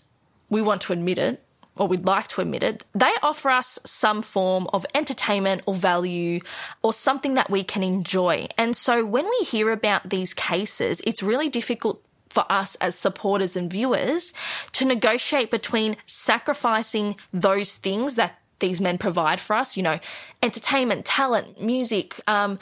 we 0.50 0.62
want 0.62 0.82
to 0.82 0.94
admit 0.94 1.18
it, 1.18 1.44
or 1.80 1.88
we'd 1.88 2.06
like 2.06 2.28
to 2.28 2.42
admit 2.42 2.62
it, 2.62 2.84
they 2.94 3.14
offer 3.24 3.50
us 3.50 3.80
some 3.86 4.22
form 4.22 4.68
of 4.74 4.86
entertainment 4.94 5.62
or 5.66 5.74
value 5.74 6.42
or 6.84 6.92
something 6.92 7.36
that 7.36 7.50
we 7.50 7.64
can 7.64 7.84
enjoy. 7.84 8.48
And 8.58 8.76
so 8.76 9.06
when 9.06 9.26
we 9.26 9.46
hear 9.46 9.72
about 9.72 10.10
these 10.10 10.34
cases, 10.34 11.02
it's 11.06 11.24
really 11.24 11.50
difficult 11.50 12.04
for 12.30 12.46
us 12.50 12.76
as 12.76 12.96
supporters 12.96 13.56
and 13.56 13.72
viewers 13.72 14.34
to 14.74 14.86
negotiate 14.86 15.50
between 15.50 15.96
sacrificing 16.06 17.16
those 17.34 17.78
things 17.78 18.16
that 18.16 18.40
these 18.60 18.82
men 18.82 18.98
provide 18.98 19.40
for 19.40 19.56
us, 19.56 19.78
you 19.78 19.84
know, 19.84 20.00
entertainment, 20.44 21.06
talent, 21.06 21.62
music, 21.62 22.20
um, 22.28 22.60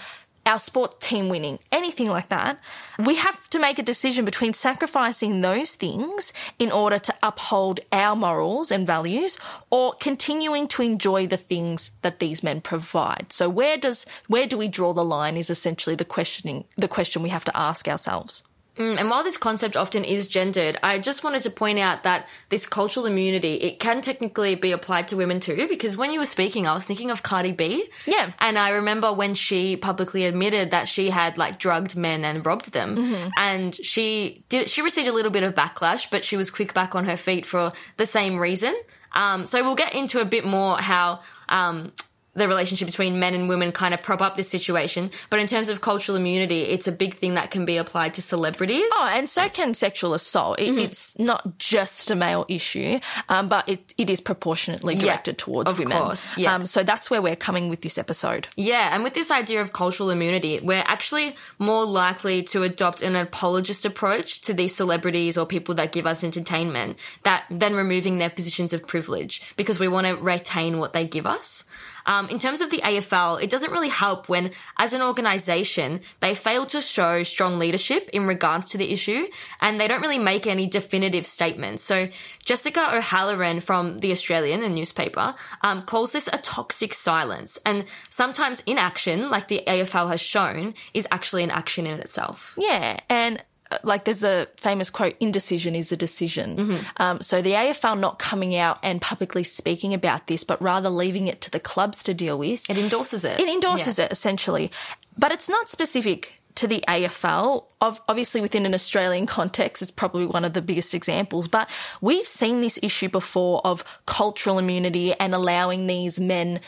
our 0.47 0.59
sport 0.59 0.99
team 1.01 1.29
winning, 1.29 1.59
anything 1.71 2.09
like 2.09 2.29
that, 2.29 2.59
we 2.97 3.15
have 3.15 3.49
to 3.49 3.59
make 3.59 3.77
a 3.77 3.83
decision 3.83 4.25
between 4.25 4.53
sacrificing 4.53 5.41
those 5.41 5.75
things 5.75 6.33
in 6.57 6.71
order 6.71 6.97
to 6.97 7.13
uphold 7.21 7.81
our 7.91 8.15
morals 8.15 8.71
and 8.71 8.87
values 8.87 9.37
or 9.69 9.93
continuing 9.93 10.67
to 10.69 10.81
enjoy 10.81 11.27
the 11.27 11.37
things 11.37 11.91
that 12.01 12.19
these 12.19 12.41
men 12.41 12.61
provide. 12.61 13.31
So 13.31 13.49
where 13.49 13.77
does 13.77 14.05
where 14.27 14.47
do 14.47 14.57
we 14.57 14.67
draw 14.67 14.93
the 14.93 15.05
line 15.05 15.37
is 15.37 15.49
essentially 15.49 15.95
the 15.95 16.05
questioning 16.05 16.63
the 16.77 16.87
question 16.87 17.21
we 17.21 17.29
have 17.29 17.45
to 17.45 17.57
ask 17.57 17.87
ourselves. 17.87 18.43
Mm, 18.77 18.99
and 18.99 19.09
while 19.09 19.23
this 19.23 19.37
concept 19.37 19.75
often 19.75 20.03
is 20.03 20.27
gendered, 20.27 20.77
I 20.83 20.99
just 20.99 21.23
wanted 21.23 21.41
to 21.43 21.49
point 21.49 21.79
out 21.79 22.03
that 22.03 22.27
this 22.49 22.65
cultural 22.65 23.05
immunity, 23.05 23.55
it 23.55 23.79
can 23.79 24.01
technically 24.01 24.55
be 24.55 24.71
applied 24.71 25.07
to 25.09 25.17
women 25.17 25.39
too, 25.39 25.67
because 25.67 25.97
when 25.97 26.11
you 26.11 26.19
were 26.19 26.25
speaking, 26.25 26.67
I 26.67 26.75
was 26.75 26.85
thinking 26.85 27.11
of 27.11 27.23
Cardi 27.23 27.51
B. 27.51 27.89
Yeah. 28.05 28.31
And 28.39 28.57
I 28.57 28.69
remember 28.69 29.11
when 29.11 29.35
she 29.35 29.75
publicly 29.75 30.25
admitted 30.25 30.71
that 30.71 30.87
she 30.87 31.09
had 31.09 31.37
like 31.37 31.59
drugged 31.59 31.95
men 31.95 32.23
and 32.23 32.45
robbed 32.45 32.71
them. 32.71 32.95
Mm-hmm. 32.95 33.29
And 33.37 33.75
she 33.75 34.43
did, 34.49 34.69
she 34.69 34.81
received 34.81 35.07
a 35.07 35.13
little 35.13 35.31
bit 35.31 35.43
of 35.43 35.55
backlash, 35.55 36.09
but 36.09 36.23
she 36.23 36.37
was 36.37 36.49
quick 36.49 36.73
back 36.73 36.95
on 36.95 37.05
her 37.05 37.17
feet 37.17 37.45
for 37.45 37.73
the 37.97 38.05
same 38.05 38.37
reason. 38.37 38.75
Um, 39.13 39.47
so 39.47 39.63
we'll 39.63 39.75
get 39.75 39.95
into 39.95 40.21
a 40.21 40.25
bit 40.25 40.45
more 40.45 40.77
how, 40.77 41.21
um, 41.49 41.91
the 42.37 42.47
relationship 42.47 42.85
between 42.85 43.19
men 43.19 43.33
and 43.33 43.49
women 43.49 43.71
kind 43.71 43.93
of 43.93 44.01
prop 44.01 44.21
up 44.21 44.35
this 44.35 44.47
situation. 44.47 45.11
But 45.29 45.39
in 45.39 45.47
terms 45.47 45.69
of 45.69 45.81
cultural 45.81 46.15
immunity, 46.15 46.61
it's 46.61 46.87
a 46.87 46.91
big 46.91 47.15
thing 47.15 47.33
that 47.33 47.51
can 47.51 47.65
be 47.65 47.77
applied 47.77 48.13
to 48.15 48.21
celebrities. 48.21 48.89
Oh, 48.93 49.09
and 49.11 49.29
so 49.29 49.49
can 49.49 49.73
sexual 49.73 50.13
assault. 50.13 50.59
It, 50.59 50.77
It's 50.77 51.17
not 51.17 51.57
just 51.57 52.11
a 52.11 52.15
male 52.15 52.45
issue, 52.47 52.99
um, 53.29 53.49
but 53.49 53.67
it, 53.67 53.93
it 53.97 54.09
is 54.09 54.21
proportionately 54.21 54.95
directed 54.95 55.37
towards 55.37 55.71
of 55.71 55.79
women. 55.79 55.97
course, 55.97 56.37
yeah. 56.37 56.53
Um, 56.53 56.67
so 56.67 56.83
that's 56.83 57.09
where 57.09 57.21
we're 57.21 57.35
coming 57.35 57.69
with 57.69 57.81
this 57.81 57.97
episode. 57.97 58.47
Yeah, 58.55 58.93
and 58.93 59.03
with 59.03 59.13
this 59.13 59.31
idea 59.31 59.61
of 59.61 59.73
cultural 59.73 60.09
immunity, 60.09 60.59
we're 60.61 60.83
actually 60.85 61.35
more 61.59 61.85
likely 61.85 62.43
to 62.43 62.63
adopt 62.63 63.01
an 63.01 63.15
apologist 63.15 63.85
approach 63.85 64.41
to 64.41 64.53
these 64.53 64.75
celebrities 64.75 65.37
or 65.37 65.45
people 65.45 65.75
that 65.75 65.91
give 65.91 66.05
us 66.05 66.23
entertainment 66.23 66.97
that 67.23 67.45
than 67.49 67.73
removing 67.73 68.17
their 68.17 68.29
positions 68.29 68.73
of 68.73 68.85
privilege 68.85 69.41
because 69.57 69.79
we 69.79 69.87
want 69.87 70.07
to 70.07 70.15
retain 70.15 70.77
what 70.77 70.93
they 70.93 71.07
give 71.07 71.25
us. 71.25 71.63
Um, 72.07 72.29
in 72.29 72.39
terms 72.39 72.61
of 72.61 72.71
the 72.71 72.79
AFL, 72.79 73.41
it 73.41 73.49
doesn't 73.49 73.71
really 73.71 73.89
help 73.89 74.29
when, 74.29 74.51
as 74.77 74.93
an 74.93 75.01
organization, 75.01 75.99
they 76.21 76.33
fail 76.33 76.65
to 76.67 76.81
show 76.81 77.21
strong 77.23 77.59
leadership 77.59 78.09
in 78.13 78.25
regards 78.25 78.69
to 78.69 78.77
the 78.77 78.91
issue 78.91 79.27
and 79.61 79.79
they 79.79 79.87
don't 79.87 80.01
really 80.01 80.17
make 80.17 80.47
any 80.47 80.65
definitive 80.65 81.25
statements. 81.25 81.83
So 81.83 82.07
Jessica 82.43 82.95
O'Halloran 82.95 83.59
from 83.59 83.99
The 83.99 84.11
Australian, 84.11 84.63
a 84.63 84.69
newspaper, 84.69 85.35
um, 85.61 85.83
calls 85.83 86.13
this 86.13 86.27
a 86.27 86.37
toxic 86.37 86.93
silence. 86.93 87.59
And 87.65 87.85
sometimes 88.09 88.63
inaction, 88.65 89.29
like 89.29 89.49
the 89.49 89.63
AFL 89.67 90.09
has 90.09 90.21
shown, 90.21 90.73
is 90.93 91.07
actually 91.11 91.43
an 91.43 91.51
action 91.51 91.85
in 91.85 91.99
itself. 91.99 92.55
Yeah, 92.57 92.99
and 93.09 93.43
like 93.83 94.05
there's 94.05 94.23
a 94.23 94.47
famous 94.57 94.89
quote 94.89 95.15
indecision 95.19 95.75
is 95.75 95.91
a 95.91 95.97
decision. 95.97 96.79
Um, 96.97 97.21
so 97.21 97.41
the 97.41 97.51
afl 97.53 97.99
not 97.99 98.19
coming 98.19 98.55
out 98.55 98.79
and 98.83 99.01
publicly 99.01 99.43
speaking 99.43 99.93
about 99.93 100.27
this 100.27 100.43
but 100.43 100.61
rather 100.61 100.89
leaving 100.89 101.27
it 101.27 101.41
to 101.41 101.51
the 101.51 101.59
clubs 101.59 102.03
to 102.03 102.13
deal 102.13 102.37
with. 102.37 102.69
It 102.69 102.77
endorses 102.77 103.23
it. 103.23 103.39
it 103.39 103.49
endorses 103.49 103.99
it 103.99 104.11
essentially. 104.11 104.71
But 105.17 105.31
it's 105.31 105.49
not 105.49 105.67
specific 105.69 106.41
to 106.55 106.67
the 106.67 106.83
afl 106.87 107.65
of, 107.81 108.01
obviously 108.09 108.41
within 108.41 108.65
an 108.65 108.73
australian 108.73 109.27
context 109.27 109.83
it's 109.83 109.91
probably 109.91 110.25
one 110.25 110.43
of 110.43 110.53
the 110.53 110.61
biggest 110.61 110.93
examples. 110.93 111.47
But 111.47 111.69
we've 112.01 112.25
seen 112.25 112.61
this 112.61 112.79
issue 112.81 113.09
before 113.09 113.61
of 113.63 113.83
cultural 114.05 114.57
immunity 114.57 115.13
and 115.13 115.35
allowing 115.35 115.87
these 115.87 116.19
men 116.19 116.59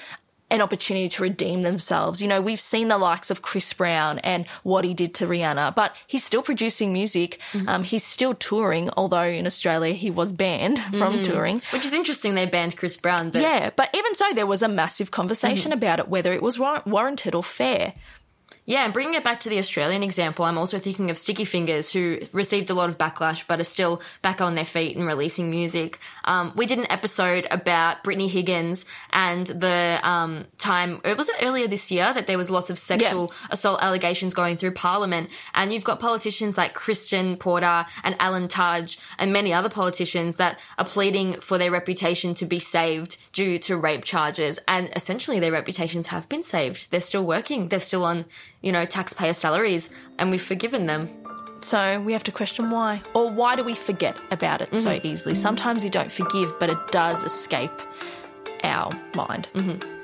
an 0.51 0.62
opportunity 0.62 1.08
to 1.10 1.24
redeem 1.24 1.62
themselves. 1.62 2.22
You 2.22 2.27
know, 2.27 2.41
we've 2.41 2.60
seen 2.60 2.88
the 2.88 2.98
likes 2.98 3.29
of 3.29 3.41
Chris 3.41 3.72
Brown 3.74 4.20
and 4.20 4.48
what 4.63 4.86
he 4.86 4.94
did 4.94 5.13
to 5.15 5.27
Rihanna, 5.27 5.75
but 5.75 5.96
he's 6.08 6.24
still 6.24 6.41
producing 6.41 6.91
music. 6.91 7.39
Mm-hmm. 7.53 7.70
Um, 7.70 7.84
he's 7.84 8.03
still 8.03 8.34
touring, 8.34 8.89
although 8.98 9.24
in 9.24 9.46
Australia 9.46 9.94
he 9.94 10.10
was 10.10 10.34
banned 10.34 10.79
from 10.91 11.13
mm-hmm. 11.13 11.24
touring. 11.24 11.62
Which 11.72 11.86
is 11.86 11.94
interesting 11.94 12.36
they 12.36 12.46
banned 12.46 12.77
Chris 12.77 12.98
Brown, 12.98 13.29
but 13.29 13.41
Yeah, 13.41 13.70
but 13.75 13.89
even 13.94 14.15
so, 14.15 14.25
there 14.34 14.48
was 14.48 14.62
a 14.62 14.68
massive 14.68 15.12
conversation 15.12 15.72
mm-hmm. 15.72 15.77
about 15.77 16.00
it, 16.00 16.08
whether 16.10 16.34
it 16.34 16.41
was 16.41 16.58
war- 16.58 16.84
warranted 16.86 17.36
or 17.36 17.44
fair. 17.44 17.94
Yeah, 18.70 18.86
and 18.86 18.94
bringing 18.94 19.16
it 19.16 19.24
back 19.24 19.40
to 19.40 19.50
the 19.50 19.58
Australian 19.58 20.04
example, 20.04 20.46
I'm 20.46 20.60
also 20.60 20.78
thinking 20.78 21.10
of 21.10 21.18
Sticky 21.18 21.44
Fingers, 21.44 21.92
who 21.92 22.20
received 22.32 22.70
a 22.70 22.76
lot 22.76 22.88
of 22.88 23.00
backlash 23.00 23.44
but 23.48 23.60
are 23.60 23.64
still 23.64 24.00
back 24.22 24.42
on 24.42 24.54
their 24.54 24.64
feet 24.64 24.96
and 24.96 25.08
releasing 25.08 25.50
music. 25.50 25.98
Um, 26.26 26.54
we 26.56 26.68
did 26.68 26.78
an 26.78 26.86
episode 26.92 27.48
about 27.50 28.04
Brittany 28.04 28.28
Higgins 28.28 28.86
and 29.12 29.48
the 29.48 30.00
um, 30.04 30.46
time, 30.60 31.02
it 31.04 31.18
was 31.18 31.30
it 31.30 31.38
earlier 31.42 31.68
this 31.68 31.90
year 31.90 32.14
that 32.14 32.28
there 32.28 32.38
was 32.38 32.52
lots 32.52 32.70
of 32.70 32.78
sexual 32.78 33.34
assault 33.50 33.82
allegations 33.82 34.36
going 34.36 34.56
through 34.56 34.74
Parliament, 34.74 35.32
and 35.56 35.74
you've 35.74 35.84
got 35.84 36.00
politicians 36.00 36.56
like 36.56 36.76
Christian 36.76 37.38
Porter 37.38 37.88
and 38.04 38.16
Alan 38.20 38.48
Tudge 38.48 39.00
and 39.18 39.34
many 39.34 39.52
other 39.52 39.70
politicians 39.70 40.36
that 40.36 40.60
are 40.78 40.86
pleading 40.86 41.42
for 41.42 41.58
their 41.58 41.72
reputation 41.72 42.36
to 42.36 42.46
be 42.46 42.60
saved 42.60 43.18
due 43.34 43.58
to 43.58 43.76
rape 43.76 44.04
charges, 44.04 44.60
and 44.68 44.92
essentially 44.96 45.40
their 45.40 45.52
reputations 45.52 46.06
have 46.08 46.30
been 46.30 46.44
saved. 46.44 46.92
They're 46.92 47.02
still 47.02 47.26
working. 47.26 47.70
They're 47.70 47.80
still 47.80 48.06
on 48.06 48.26
you 48.62 48.72
know, 48.72 48.86
taxpayer 48.86 49.34
salaries, 49.34 49.89
and 50.18 50.32
we've 50.32 50.42
forgiven 50.42 50.86
them. 50.86 51.08
So 51.62 52.01
we 52.01 52.13
have 52.13 52.24
to 52.24 52.32
question 52.32 52.72
why. 52.72 53.01
Or 53.13 53.30
why 53.30 53.56
do 53.56 53.63
we 53.63 53.74
forget 53.74 54.20
about 54.32 54.62
it 54.62 54.75
so 54.75 54.89
mm-hmm. 54.89 55.08
easily? 55.08 55.34
Mm-hmm. 55.34 55.42
Sometimes 55.42 55.84
you 55.84 55.89
don't 55.89 56.12
forgive, 56.12 56.58
but 56.60 56.70
it 56.70 56.78
does 56.92 57.24
escape 57.24 57.72
our 58.63 58.92
mind. 59.16 59.50
Mm-hmm. 59.54 60.00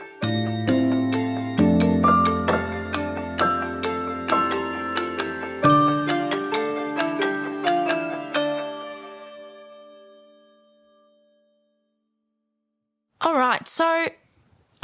All 13.21 13.35
right, 13.35 13.67
so 13.67 14.07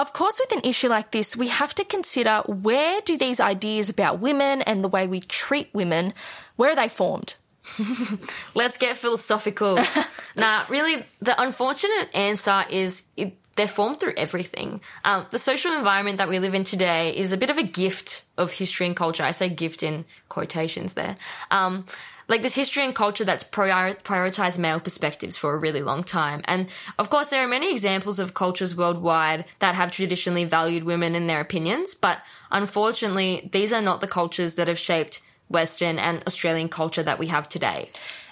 of 0.02 0.14
course, 0.14 0.40
with 0.40 0.58
an 0.58 0.68
issue 0.68 0.90
like 0.90 1.12
this, 1.12 1.38
we 1.38 1.48
have 1.48 1.76
to 1.76 1.86
consider 1.86 2.38
where 2.48 3.02
do 3.02 3.18
these 3.18 3.40
ideas 3.40 3.90
about 3.90 4.20
women 4.20 4.62
and 4.64 4.84
the 4.84 4.88
way 4.88 5.08
we 5.08 5.20
treat 5.20 5.70
women, 5.74 6.14
where 6.56 6.72
are 6.72 6.76
they 6.76 6.88
formed? 6.88 7.36
Let's 8.56 8.78
get 8.78 8.98
philosophical. 8.98 9.80
nah, 10.36 10.64
really, 10.70 11.06
the 11.22 11.40
unfortunate 11.40 12.10
answer 12.16 12.64
is 12.70 13.04
it, 13.16 13.38
they're 13.56 13.68
formed 13.68 14.00
through 14.00 14.14
everything. 14.18 14.82
Um, 15.04 15.28
the 15.30 15.40
social 15.40 15.74
environment 15.74 16.18
that 16.18 16.30
we 16.30 16.40
live 16.40 16.56
in 16.56 16.64
today 16.64 17.16
is 17.16 17.32
a 17.32 17.38
bit 17.38 17.50
of 17.50 17.58
a 17.58 17.64
gift 17.64 18.24
of 18.38 18.54
history 18.54 18.88
and 18.88 18.96
culture. 18.96 19.24
I 19.24 19.32
say 19.32 19.50
gift 19.50 19.84
in 19.84 20.06
quotations 20.30 20.96
there. 20.96 21.16
Um, 21.52 21.86
like 22.32 22.42
this 22.44 22.56
history 22.56 22.86
and 22.86 22.96
culture 22.96 23.26
that's 23.26 23.44
prior- 23.44 23.94
prioritized 23.94 24.58
male 24.58 24.80
perspectives 24.80 25.36
for 25.36 25.54
a 25.54 25.60
really 25.60 25.82
long 25.82 26.02
time. 26.02 26.42
And 26.46 26.70
of 26.98 27.10
course, 27.10 27.28
there 27.28 27.44
are 27.44 27.48
many 27.48 27.70
examples 27.70 28.20
of 28.20 28.34
cultures 28.34 28.74
worldwide 28.74 29.44
that 29.60 29.76
have 29.76 29.92
traditionally 29.92 30.46
valued 30.46 30.86
women 30.86 31.14
and 31.14 31.30
their 31.30 31.42
opinions, 31.42 31.94
but 31.94 32.20
unfortunately, 32.50 33.50
these 33.52 33.74
are 33.74 33.82
not 33.82 34.00
the 34.00 34.08
cultures 34.08 34.56
that 34.56 34.70
have 34.70 34.80
shaped 34.80 35.22
Western 35.50 36.00
and 36.00 36.24
Australian 36.26 36.70
culture 36.70 37.04
that 37.04 37.20
we 37.20 37.28
have 37.28 37.50
today. 37.50 37.90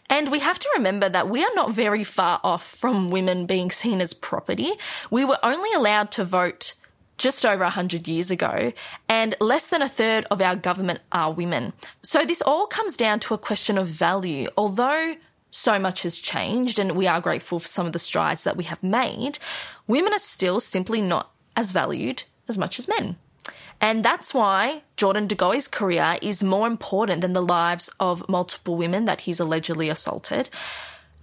And 0.10 0.32
we 0.32 0.40
have 0.40 0.60
to 0.60 0.70
remember 0.78 1.10
that 1.10 1.30
we 1.30 1.44
are 1.44 1.54
not 1.54 1.74
very 1.74 2.06
far 2.06 2.40
off 2.42 2.66
from 2.66 3.12
women 3.12 3.46
being 3.46 3.70
seen 3.70 4.00
as 4.00 4.14
property. 4.14 4.72
We 5.12 5.26
were 5.26 5.38
only 5.44 5.72
allowed 5.74 6.10
to 6.12 6.24
vote 6.24 6.74
just 7.20 7.46
over 7.46 7.64
100 7.64 8.08
years 8.08 8.32
ago, 8.32 8.74
and 9.08 9.36
less 9.40 9.68
than 9.68 9.84
a 9.84 9.90
third 9.90 10.26
of 10.32 10.42
our 10.42 10.56
government 10.56 11.02
are 11.12 11.32
women. 11.32 11.74
So 12.02 12.26
this 12.26 12.42
all 12.42 12.66
comes 12.66 12.98
down 12.98 13.20
to 13.22 13.36
a 13.36 13.38
question 13.38 13.78
of 13.78 13.88
value. 13.88 14.48
Although 14.58 15.16
so 15.52 15.78
much 15.78 16.04
has 16.04 16.20
changed 16.20 16.80
and 16.80 16.94
we 16.94 17.06
are 17.06 17.22
grateful 17.22 17.60
for 17.60 17.68
some 17.68 17.86
of 17.86 17.94
the 17.94 18.00
strides 18.00 18.44
that 18.44 18.58
we 18.58 18.64
have 18.64 18.82
made, 18.82 19.38
women 19.86 20.14
are 20.14 20.20
still 20.20 20.60
simply 20.60 21.02
not 21.02 21.32
as 21.56 21.72
valued 21.72 22.24
as 22.48 22.58
much 22.58 22.80
as 22.80 22.88
men. 22.88 23.18
And 23.82 24.04
that's 24.04 24.34
why 24.34 24.84
Jordan 24.98 25.28
De 25.28 25.36
Goey's 25.36 25.68
career 25.68 26.18
is 26.22 26.44
more 26.44 26.68
important 26.68 27.22
than 27.22 27.34
the 27.34 27.42
lives 27.42 27.90
of 28.00 28.28
multiple 28.28 28.76
women 28.76 29.06
that 29.06 29.22
he's 29.22 29.40
allegedly 29.40 29.90
assaulted. 29.90 30.50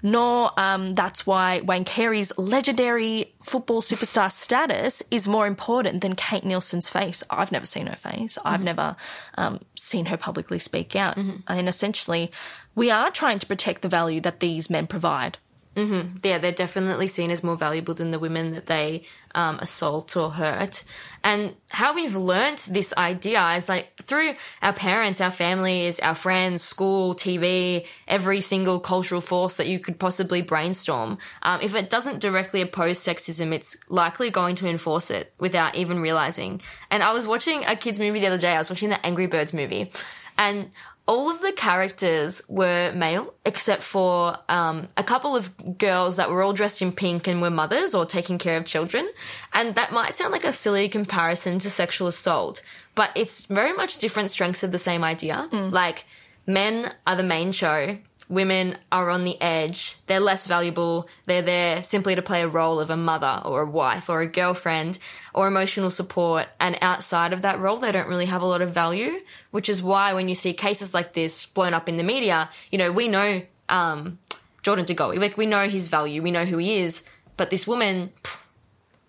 Nor 0.06 0.52
um, 0.56 0.94
that's 0.94 1.26
why 1.26 1.62
Wayne 1.62 1.82
Carey's 1.82 2.30
legendary 2.38 3.34
football 3.42 3.82
superstar 3.82 4.30
status 4.30 5.02
is 5.10 5.26
more 5.26 5.48
important 5.48 6.00
than 6.00 6.14
Kate 6.14 6.44
Neilson's 6.44 6.88
face. 6.88 7.25
I've 7.28 7.50
never 7.50 7.66
seen 7.66 7.88
her 7.88 7.96
face. 7.96 8.38
I've 8.44 8.62
never 8.62 8.94
um, 9.36 9.62
seen 9.75 10.06
her 10.06 10.16
publicly 10.16 10.60
speak 10.60 10.94
out. 10.94 11.16
And 11.48 11.68
essentially, 11.68 12.30
we 12.76 12.88
are 12.88 13.10
trying 13.10 13.40
to 13.40 13.46
protect 13.46 13.82
the 13.82 13.88
value 13.88 14.20
that 14.20 14.38
these 14.38 14.70
men 14.70 14.86
provide. 14.86 15.38
Yeah, 15.76 16.38
they're 16.38 16.52
definitely 16.52 17.06
seen 17.06 17.30
as 17.30 17.45
more 17.45 17.56
valuable 17.56 17.92
than 17.92 18.11
the 18.11 18.18
women 18.18 18.52
that 18.52 18.64
they 18.64 19.02
um, 19.35 19.59
assault 19.59 20.16
or 20.16 20.30
hurt. 20.30 20.85
And 21.23 21.54
how 21.71 21.95
we've 21.95 22.16
learnt 22.16 22.66
this 22.71 22.95
idea 22.97 23.47
is 23.56 23.68
like 23.68 23.95
through 24.04 24.37
our 24.62 24.73
parents, 24.73 25.21
our 25.21 25.30
families, 25.30 26.00
our 26.00 26.14
friends, 26.14 26.62
school, 26.62 27.14
TV, 27.14 27.87
every 28.09 28.40
single 28.40 28.80
cultural 28.80 29.21
force 29.21 29.56
that 29.56 29.66
you 29.66 29.78
could 29.78 29.99
possibly 29.99 30.40
brainstorm. 30.40 31.18
Um, 31.42 31.61
if 31.61 31.75
it 31.75 31.90
doesn't 31.90 32.21
directly 32.21 32.62
oppose 32.62 32.99
sexism, 32.99 33.52
it's 33.52 33.76
likely 33.90 34.30
going 34.30 34.54
to 34.56 34.68
enforce 34.68 35.11
it 35.11 35.35
without 35.38 35.75
even 35.75 36.00
realizing. 36.00 36.62
And 36.90 37.02
I 37.02 37.12
was 37.12 37.26
watching 37.26 37.66
a 37.66 37.76
kids 37.76 37.99
movie 37.99 38.21
the 38.21 38.28
other 38.28 38.38
day. 38.38 38.54
I 38.54 38.59
was 38.59 38.71
watching 38.71 38.88
the 38.88 39.04
Angry 39.04 39.26
Birds 39.26 39.52
movie, 39.52 39.92
and 40.38 40.71
all 41.06 41.30
of 41.30 41.40
the 41.40 41.52
characters 41.52 42.42
were 42.48 42.92
male 42.92 43.32
except 43.44 43.82
for 43.82 44.36
um, 44.48 44.88
a 44.96 45.04
couple 45.04 45.36
of 45.36 45.78
girls 45.78 46.16
that 46.16 46.30
were 46.30 46.42
all 46.42 46.52
dressed 46.52 46.82
in 46.82 46.90
pink 46.90 47.28
and 47.28 47.40
were 47.40 47.50
mothers 47.50 47.94
or 47.94 48.04
taking 48.04 48.38
care 48.38 48.56
of 48.56 48.66
children. 48.66 49.08
And 49.52 49.76
that 49.76 49.92
might 49.92 50.14
sound 50.14 50.32
like 50.32 50.44
a 50.44 50.52
silly 50.52 50.88
comparison 50.88 51.60
to 51.60 51.70
sexual 51.70 52.08
assault, 52.08 52.62
but 52.96 53.10
it's 53.14 53.46
very 53.46 53.72
much 53.72 53.98
different 53.98 54.30
strengths 54.32 54.64
of 54.64 54.72
the 54.72 54.78
same 54.78 55.04
idea. 55.04 55.48
Like, 55.70 56.06
men 56.46 56.92
are 57.06 57.16
the 57.16 57.22
main 57.22 57.52
show. 57.52 57.98
Women 58.28 58.76
are 58.90 59.09
on 59.11 59.25
the 59.25 59.40
edge. 59.40 59.97
They're 60.06 60.21
less 60.21 60.47
valuable. 60.47 61.09
They're 61.26 61.42
there 61.42 61.83
simply 61.83 62.14
to 62.16 62.23
play 62.23 62.42
a 62.42 62.49
role 62.49 62.80
of 62.80 62.90
a 62.90 62.97
mother 62.97 63.40
or 63.45 63.62
a 63.62 63.71
wife 63.71 64.09
or 64.09 64.21
a 64.21 64.26
girlfriend 64.26 64.99
or 65.33 65.47
emotional 65.47 65.90
support. 65.90 66.49
And 66.59 66.76
outside 66.80 67.33
of 67.33 67.42
that 67.42 67.61
role, 67.61 67.76
they 67.76 67.92
don't 67.92 68.09
really 68.09 68.26
have 68.26 68.42
a 68.42 68.47
lot 68.47 68.62
of 68.62 68.75
value, 68.75 69.21
which 69.52 69.68
is 69.68 69.83
why 69.83 70.12
when 70.12 70.28
you 70.28 70.35
see 70.35 70.52
cases 70.52 70.92
like 70.92 71.12
this 71.12 71.47
blown 71.47 71.75
up 71.75 71.88
in 71.88 71.97
the 71.97 72.02
media, 72.02 72.50
you 72.73 72.78
know, 72.78 72.90
we 72.90 73.09
know, 73.09 73.42
um, 73.68 74.18
Jordan 74.62 74.85
De 74.85 74.95
Goey. 74.95 75.18
Like, 75.18 75.37
we 75.37 75.47
know 75.47 75.68
his 75.68 75.87
value. 75.87 76.23
We 76.23 76.33
know 76.33 76.45
who 76.45 76.59
he 76.59 76.78
is. 76.78 77.04
But 77.37 77.50
this 77.50 77.68
woman, 77.68 78.12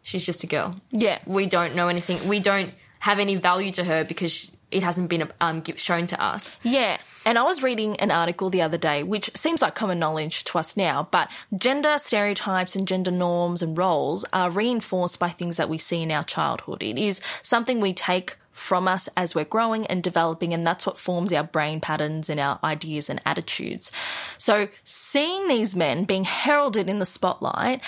she's 0.04 0.24
just 0.24 0.44
a 0.44 0.48
girl. 0.48 0.80
Yeah. 0.92 1.18
We 1.26 1.48
don't 1.48 1.74
know 1.74 1.88
anything. 1.88 2.28
We 2.28 2.40
don't 2.40 2.74
have 3.00 3.18
any 3.18 3.36
value 3.36 3.72
to 3.72 3.84
her 3.84 4.04
because 4.04 4.52
it 4.70 4.84
hasn't 4.84 5.10
been 5.10 5.30
um, 5.40 5.64
shown 5.76 6.08
to 6.08 6.22
us. 6.22 6.58
Yeah. 6.64 6.98
And 7.26 7.38
I 7.38 7.44
was 7.44 7.64
reading 7.64 7.96
an 7.98 8.12
article 8.12 8.50
the 8.50 8.62
other 8.62 8.78
day, 8.78 9.04
which 9.04 9.32
seems 9.36 9.62
like 9.62 9.76
common 9.76 10.00
knowledge 10.00 10.44
to 10.46 10.58
us 10.58 10.76
now, 10.76 11.08
but 11.12 11.30
gender 11.58 11.98
stereotypes 11.98 12.76
and 12.76 12.88
gender 12.88 13.12
norms 13.12 13.62
and 13.62 13.78
roles 13.78 14.26
are 14.34 14.50
reinforced 14.50 15.20
by 15.20 15.30
things 15.30 15.58
that 15.58 15.70
we 15.70 15.78
see 15.78 16.02
in 16.02 16.12
our 16.12 16.24
childhood. 16.24 16.84
It 16.84 16.98
is 16.98 17.22
something 17.42 17.80
we 17.80 17.94
take 17.94 18.38
from 18.52 18.88
us 18.88 19.08
as 19.16 19.36
we're 19.36 19.46
growing 19.46 19.86
and 19.86 20.04
developing, 20.04 20.54
and 20.54 20.66
that's 20.66 20.86
what 20.86 20.98
forms 20.98 21.32
our 21.32 21.44
brain 21.44 21.80
patterns 21.80 22.30
and 22.30 22.40
our 22.40 22.60
ideas 22.64 23.10
and 23.10 23.22
attitudes. 23.26 23.92
So 24.38 24.68
seeing 24.84 25.48
these 25.48 25.76
men 25.76 26.06
being 26.06 26.24
heralded 26.24 26.90
in 26.90 27.00
the 27.00 27.06
spotlight 27.06 27.82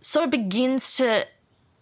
sort 0.00 0.24
of 0.24 0.30
begins 0.30 0.96
to 0.98 1.26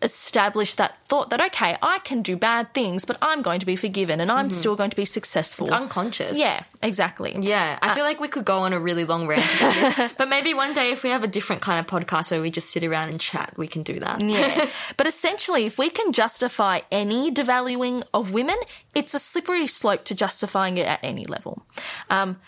establish 0.04 0.74
that 0.74 0.96
thought 1.08 1.30
that 1.30 1.40
okay, 1.40 1.76
I 1.82 1.98
can 2.00 2.22
do 2.22 2.36
bad 2.36 2.72
things, 2.74 3.04
but 3.04 3.16
I'm 3.22 3.42
going 3.42 3.58
to 3.60 3.66
be 3.66 3.74
forgiven 3.74 4.20
and 4.20 4.30
I'm 4.30 4.48
mm-hmm. 4.48 4.58
still 4.58 4.76
going 4.76 4.90
to 4.90 4.96
be 4.96 5.06
successful. 5.06 5.66
It's 5.66 5.74
unconscious. 5.74 6.38
Yeah, 6.38 6.62
exactly. 6.82 7.36
Yeah, 7.40 7.78
I 7.80 7.90
uh, 7.90 7.94
feel 7.94 8.04
like 8.04 8.20
we 8.20 8.28
could 8.28 8.44
go 8.44 8.58
on 8.58 8.72
a 8.72 8.78
really 8.78 9.04
long 9.04 9.26
rant 9.26 9.42
this, 9.58 10.12
but 10.18 10.28
maybe 10.28 10.54
one 10.54 10.74
day 10.74 10.90
if 10.90 11.02
we 11.02 11.08
have 11.08 11.24
a 11.24 11.26
different 11.26 11.62
kind 11.62 11.80
of 11.80 11.86
podcast 11.86 12.30
where 12.30 12.40
we 12.40 12.50
just 12.50 12.70
sit 12.70 12.84
around 12.84 13.08
and 13.08 13.18
chat, 13.18 13.54
we 13.56 13.66
can 13.66 13.82
do 13.82 13.98
that. 13.98 14.20
Yeah. 14.20 14.68
but 14.96 15.06
essentially, 15.06 15.64
if 15.64 15.78
we 15.78 15.88
can 15.88 16.12
justify 16.12 16.80
any 16.92 17.32
devaluing 17.32 18.04
of 18.12 18.32
women, 18.32 18.56
it's 18.94 19.14
a 19.14 19.18
slippery 19.18 19.66
slope 19.66 20.04
to 20.04 20.14
justifying 20.14 20.76
it 20.76 20.86
at 20.86 21.00
any 21.02 21.24
level. 21.24 21.64
Um, 22.10 22.38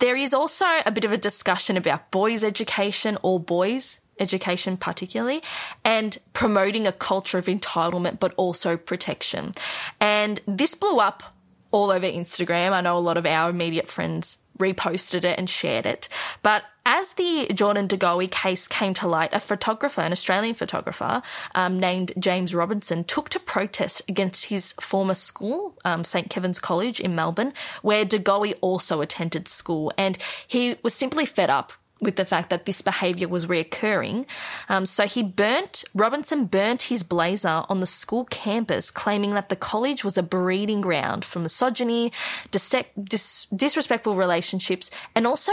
there 0.00 0.16
is 0.16 0.34
also 0.34 0.66
a 0.84 0.90
bit 0.90 1.04
of 1.04 1.12
a 1.12 1.16
discussion 1.16 1.76
about 1.76 2.10
boys' 2.10 2.44
education, 2.44 3.16
all 3.22 3.38
boys 3.38 4.00
education 4.20 4.76
particularly, 4.76 5.42
and 5.84 6.18
promoting 6.32 6.86
a 6.86 6.92
culture 6.92 7.38
of 7.38 7.46
entitlement, 7.46 8.18
but 8.18 8.34
also 8.36 8.76
protection. 8.76 9.52
And 10.00 10.40
this 10.46 10.74
blew 10.74 10.98
up 10.98 11.22
all 11.70 11.90
over 11.90 12.06
Instagram. 12.06 12.72
I 12.72 12.80
know 12.80 12.96
a 12.96 13.00
lot 13.00 13.16
of 13.16 13.26
our 13.26 13.50
immediate 13.50 13.88
friends 13.88 14.38
reposted 14.58 15.24
it 15.24 15.38
and 15.38 15.48
shared 15.48 15.86
it. 15.86 16.08
But 16.42 16.64
as 16.84 17.12
the 17.14 17.48
Jordan 17.54 17.86
De 17.86 17.96
Goey 17.96 18.30
case 18.30 18.66
came 18.66 18.94
to 18.94 19.06
light, 19.06 19.30
a 19.32 19.40
photographer, 19.40 20.00
an 20.00 20.12
Australian 20.12 20.54
photographer 20.54 21.22
um, 21.54 21.78
named 21.78 22.12
James 22.18 22.54
Robinson, 22.54 23.04
took 23.04 23.28
to 23.30 23.40
protest 23.40 24.02
against 24.08 24.46
his 24.46 24.72
former 24.80 25.14
school, 25.14 25.78
um, 25.84 26.02
St. 26.02 26.30
Kevin's 26.30 26.58
College 26.58 26.98
in 26.98 27.14
Melbourne, 27.14 27.52
where 27.82 28.04
De 28.04 28.18
Goey 28.18 28.54
also 28.60 29.00
attended 29.00 29.48
school. 29.48 29.92
And 29.98 30.18
he 30.46 30.76
was 30.82 30.94
simply 30.94 31.26
fed 31.26 31.50
up 31.50 31.72
with 32.00 32.16
the 32.16 32.24
fact 32.24 32.50
that 32.50 32.66
this 32.66 32.82
behaviour 32.82 33.28
was 33.28 33.46
reoccurring. 33.46 34.26
Um, 34.68 34.86
so 34.86 35.06
he 35.06 35.22
burnt, 35.22 35.84
Robinson 35.94 36.46
burnt 36.46 36.82
his 36.82 37.02
blazer 37.02 37.64
on 37.68 37.78
the 37.78 37.86
school 37.86 38.24
campus, 38.26 38.90
claiming 38.90 39.34
that 39.34 39.48
the 39.48 39.56
college 39.56 40.04
was 40.04 40.16
a 40.16 40.22
breeding 40.22 40.80
ground 40.80 41.24
for 41.24 41.38
misogyny, 41.40 42.12
dis- 42.50 42.74
dis- 43.02 43.46
disrespectful 43.54 44.14
relationships, 44.14 44.90
and 45.14 45.26
also 45.26 45.52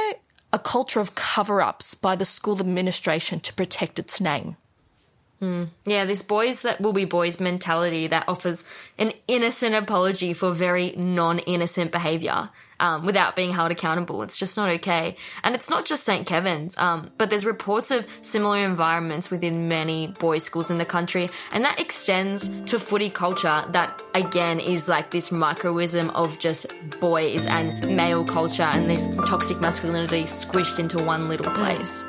a 0.54 0.60
culture 0.60 1.00
of 1.00 1.16
cover 1.16 1.62
ups 1.62 1.96
by 1.96 2.16
the 2.16 2.26
school 2.26 2.60
administration 2.60 3.40
to 3.42 3.54
protect 3.54 4.00
its 4.00 4.22
name. 4.22 4.56
Mm. 5.42 5.70
Yeah, 5.86 6.06
this 6.06 6.22
boys 6.22 6.62
that 6.62 6.80
will 6.80 6.94
be 6.94 7.06
boys 7.06 7.40
mentality 7.40 8.08
that 8.08 8.24
offers 8.28 8.64
an 8.98 9.12
innocent 9.28 9.76
apology 9.76 10.34
for 10.34 10.52
very 10.54 10.94
non 10.96 11.40
innocent 11.40 11.92
behavior 11.92 12.50
um, 12.80 13.06
without 13.06 13.36
being 13.36 13.52
held 13.52 13.72
accountable. 13.72 14.22
It's 14.24 14.38
just 14.38 14.56
not 14.58 14.70
okay. 14.70 15.16
And 15.44 15.56
it's 15.56 15.70
not 15.70 15.86
just 15.86 16.04
St. 16.04 16.26
Kevin's, 16.26 16.78
um, 16.78 17.12
but 17.18 17.30
there's 17.30 17.46
reports 17.46 17.92
of 17.92 18.08
similar 18.22 18.60
environments 18.60 19.30
within 19.30 19.68
many 19.68 20.08
boys' 20.08 20.44
schools 20.44 20.72
in 20.72 20.78
the 20.78 20.86
country. 20.86 21.30
And 21.52 21.64
that 21.66 21.80
extends 21.80 22.50
to 22.72 22.80
footy 22.80 23.10
culture 23.10 23.64
that, 23.70 24.02
again, 24.14 24.60
is 24.60 24.88
like 24.88 25.12
this 25.12 25.30
microism 25.30 26.14
of 26.14 26.40
just 26.40 26.68
boys 27.00 27.46
and 27.48 27.96
male 27.96 28.26
culture 28.26 28.64
and 28.64 28.90
this 28.90 29.08
toxic 29.28 29.60
masculinity 29.60 30.24
squished 30.24 30.80
into 30.80 31.04
one 31.04 31.28
little 31.28 31.52
place. 31.54 32.06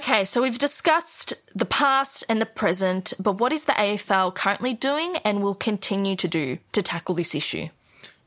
Okay, 0.00 0.24
so 0.24 0.40
we've 0.40 0.58
discussed 0.58 1.34
the 1.54 1.66
past 1.66 2.24
and 2.26 2.40
the 2.40 2.46
present, 2.46 3.12
but 3.20 3.38
what 3.38 3.52
is 3.52 3.66
the 3.66 3.72
AFL 3.72 4.34
currently 4.34 4.72
doing 4.72 5.16
and 5.26 5.42
will 5.42 5.54
continue 5.54 6.16
to 6.16 6.26
do 6.26 6.56
to 6.72 6.80
tackle 6.80 7.14
this 7.14 7.34
issue? 7.34 7.68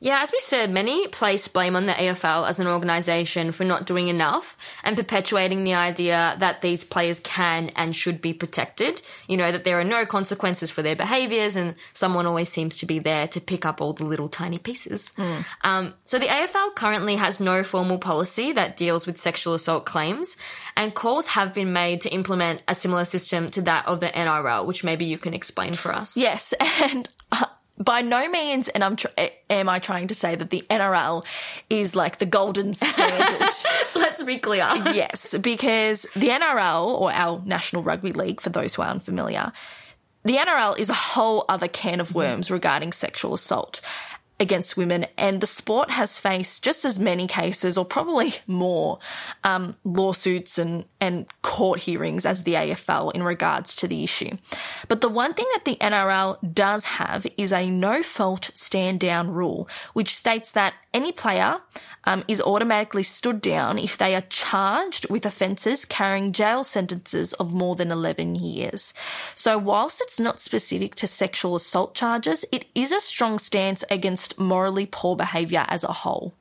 Yeah, 0.00 0.20
as 0.22 0.32
we 0.32 0.40
said, 0.40 0.70
many 0.70 1.08
place 1.08 1.48
blame 1.48 1.74
on 1.76 1.86
the 1.86 1.92
AFL 1.92 2.46
as 2.46 2.60
an 2.60 2.66
organisation 2.66 3.52
for 3.52 3.64
not 3.64 3.86
doing 3.86 4.08
enough 4.08 4.56
and 4.82 4.96
perpetuating 4.96 5.64
the 5.64 5.74
idea 5.74 6.36
that 6.40 6.60
these 6.60 6.84
players 6.84 7.20
can 7.20 7.70
and 7.70 7.96
should 7.96 8.20
be 8.20 8.34
protected. 8.34 9.00
You 9.28 9.38
know, 9.38 9.50
that 9.50 9.64
there 9.64 9.80
are 9.80 9.84
no 9.84 10.04
consequences 10.04 10.70
for 10.70 10.82
their 10.82 10.94
behaviours 10.94 11.56
and 11.56 11.74
someone 11.94 12.26
always 12.26 12.50
seems 12.50 12.76
to 12.78 12.86
be 12.86 12.98
there 12.98 13.26
to 13.28 13.40
pick 13.40 13.64
up 13.64 13.80
all 13.80 13.94
the 13.94 14.04
little 14.04 14.28
tiny 14.28 14.58
pieces. 14.58 15.10
Mm. 15.16 15.44
Um, 15.62 15.94
so 16.04 16.18
the 16.18 16.26
AFL 16.26 16.74
currently 16.74 17.16
has 17.16 17.40
no 17.40 17.64
formal 17.64 17.96
policy 17.96 18.52
that 18.52 18.76
deals 18.76 19.06
with 19.06 19.18
sexual 19.18 19.54
assault 19.54 19.86
claims 19.86 20.36
and 20.76 20.94
calls 20.94 21.28
have 21.28 21.54
been 21.54 21.72
made 21.72 22.02
to 22.02 22.10
implement 22.10 22.62
a 22.68 22.74
similar 22.74 23.06
system 23.06 23.50
to 23.52 23.62
that 23.62 23.86
of 23.86 24.00
the 24.00 24.08
NRL, 24.08 24.66
which 24.66 24.84
maybe 24.84 25.06
you 25.06 25.16
can 25.16 25.32
explain 25.32 25.72
for 25.72 25.94
us. 25.94 26.14
Yes, 26.14 26.52
and 26.82 27.08
by 27.78 28.02
no 28.02 28.28
means 28.28 28.68
and 28.68 28.84
I'm 28.84 28.96
tr- 28.96 29.08
am 29.50 29.68
I 29.68 29.78
trying 29.78 30.08
to 30.08 30.14
say 30.14 30.36
that 30.36 30.50
the 30.50 30.62
NRL 30.70 31.24
is 31.68 31.96
like 31.96 32.18
the 32.18 32.26
golden 32.26 32.74
standard. 32.74 33.48
Let's 33.96 34.22
be 34.22 34.38
clear. 34.38 34.68
yes, 34.92 35.36
because 35.38 36.02
the 36.14 36.28
NRL 36.28 36.86
or 36.86 37.12
our 37.12 37.42
National 37.44 37.82
Rugby 37.82 38.12
League 38.12 38.40
for 38.40 38.50
those 38.50 38.74
who 38.74 38.82
are 38.82 38.88
unfamiliar, 38.88 39.52
the 40.24 40.36
NRL 40.36 40.78
is 40.78 40.88
a 40.88 40.94
whole 40.94 41.44
other 41.48 41.68
can 41.68 42.00
of 42.00 42.14
worms 42.14 42.50
regarding 42.50 42.92
sexual 42.92 43.34
assault 43.34 43.80
against 44.40 44.76
women, 44.76 45.06
and 45.16 45.40
the 45.40 45.46
sport 45.46 45.90
has 45.92 46.18
faced 46.18 46.64
just 46.64 46.84
as 46.84 46.98
many 46.98 47.26
cases, 47.26 47.78
or 47.78 47.84
probably 47.84 48.34
more, 48.46 48.98
um, 49.44 49.76
lawsuits 49.84 50.58
and, 50.58 50.84
and 51.00 51.26
court 51.42 51.80
hearings 51.80 52.26
as 52.26 52.42
the 52.42 52.54
AFL 52.54 53.14
in 53.14 53.22
regards 53.22 53.76
to 53.76 53.86
the 53.86 54.02
issue. 54.02 54.36
But 54.88 55.00
the 55.00 55.08
one 55.08 55.34
thing 55.34 55.46
that 55.54 55.64
the 55.64 55.76
NRL 55.76 56.54
does 56.54 56.84
have 56.84 57.26
is 57.36 57.52
a 57.52 57.70
no 57.70 58.02
fault 58.02 58.50
stand 58.54 59.00
down 59.00 59.30
rule, 59.30 59.68
which 59.92 60.14
states 60.14 60.50
that 60.52 60.74
any 60.92 61.12
player 61.12 61.60
um, 62.04 62.24
is 62.28 62.40
automatically 62.40 63.02
stood 63.02 63.40
down 63.40 63.78
if 63.78 63.98
they 63.98 64.14
are 64.14 64.20
charged 64.22 65.10
with 65.10 65.26
offences 65.26 65.84
carrying 65.84 66.32
jail 66.32 66.64
sentences 66.64 67.32
of 67.34 67.52
more 67.52 67.76
than 67.76 67.90
11 67.90 68.36
years. 68.36 68.94
So, 69.34 69.58
whilst 69.58 70.00
it's 70.00 70.20
not 70.20 70.40
specific 70.40 70.94
to 70.96 71.06
sexual 71.06 71.56
assault 71.56 71.94
charges, 71.94 72.44
it 72.52 72.66
is 72.74 72.92
a 72.92 73.00
strong 73.00 73.38
stance 73.38 73.84
against 73.90 74.23
morally 74.38 74.86
poor 74.86 75.16
behaviour 75.16 75.64
as 75.68 75.84
a 75.84 75.92
whole. 75.92 76.34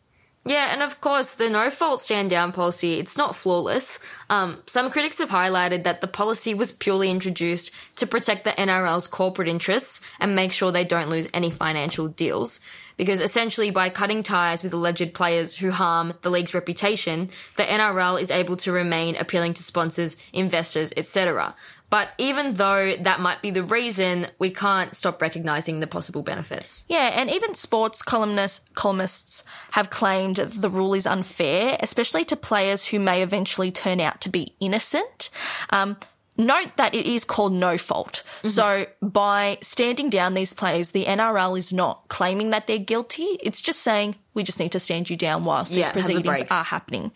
Yeah, 0.45 0.73
and 0.73 0.83
of 0.83 0.99
course, 0.99 1.35
the 1.35 1.49
no 1.49 1.69
fault 1.69 2.01
stand 2.01 2.29
down 2.29 2.51
policy, 2.51 2.99
it's 2.99 3.17
not 3.17 3.35
flawless. 3.35 3.97
Um, 4.29 4.61
some 4.65 4.91
critics 4.91 5.19
have 5.19 5.29
highlighted 5.29 5.83
that 5.83 6.01
the 6.01 6.07
policy 6.07 6.53
was 6.53 6.73
purely 6.73 7.09
introduced 7.09 7.71
to 7.95 8.05
protect 8.05 8.43
the 8.43 8.51
NRL's 8.51 9.07
corporate 9.07 9.47
interests 9.47 10.01
and 10.19 10.35
make 10.35 10.51
sure 10.51 10.71
they 10.71 10.83
don't 10.83 11.09
lose 11.09 11.29
any 11.33 11.49
financial 11.49 12.09
deals. 12.09 12.59
Because 12.97 13.19
essentially, 13.19 13.71
by 13.71 13.89
cutting 13.89 14.23
ties 14.23 14.63
with 14.63 14.73
alleged 14.73 15.13
players 15.13 15.57
who 15.57 15.71
harm 15.71 16.13
the 16.21 16.29
league's 16.29 16.53
reputation, 16.53 17.29
the 17.57 17.63
NRL 17.63 18.21
is 18.21 18.31
able 18.31 18.57
to 18.57 18.71
remain 18.71 19.15
appealing 19.15 19.53
to 19.55 19.63
sponsors, 19.63 20.15
investors, 20.31 20.93
etc. 20.95 21.55
But 21.93 22.09
even 22.17 22.55
though 22.55 22.95
that 22.95 23.19
might 23.19 23.43
be 23.43 23.51
the 23.51 23.63
reason, 23.63 24.25
we 24.39 24.49
can't 24.49 24.95
stop 24.95 25.21
recognizing 25.21 25.79
the 25.79 25.85
possible 25.85 26.23
benefits. 26.23 26.85
Yeah, 26.89 27.11
and 27.13 27.29
even 27.29 27.53
sports 27.53 28.01
columnists, 28.01 28.67
columnists 28.73 29.43
have 29.73 29.91
claimed 29.91 30.37
that 30.37 30.59
the 30.59 30.71
rule 30.71 30.95
is 30.95 31.05
unfair, 31.05 31.77
especially 31.81 32.25
to 32.25 32.35
players 32.35 32.87
who 32.87 32.99
may 32.99 33.21
eventually 33.21 33.71
turn 33.71 33.99
out 33.99 34.21
to 34.21 34.29
be 34.29 34.55
innocent. 34.59 35.29
Um, 35.69 35.97
Note 36.35 36.77
that 36.77 36.95
it 36.95 37.05
is 37.05 37.23
called 37.23 37.53
no 37.53 37.77
fault. 37.77 38.23
Mm-hmm. 38.37 38.47
So 38.47 38.85
by 39.01 39.59
standing 39.61 40.09
down 40.09 40.33
these 40.33 40.53
players, 40.53 40.91
the 40.91 41.05
NRL 41.05 41.57
is 41.57 41.71
not 41.71 42.07
claiming 42.07 42.49
that 42.49 42.65
they're 42.65 42.79
guilty. 42.79 43.37
It's 43.41 43.61
just 43.61 43.81
saying 43.81 44.15
we 44.33 44.43
just 44.43 44.59
need 44.59 44.71
to 44.71 44.79
stand 44.79 45.09
you 45.09 45.15
down 45.15 45.45
whilst 45.45 45.71
yeah, 45.71 45.83
these 45.83 45.89
proceedings 45.89 46.41
are 46.49 46.63
happening. 46.63 47.11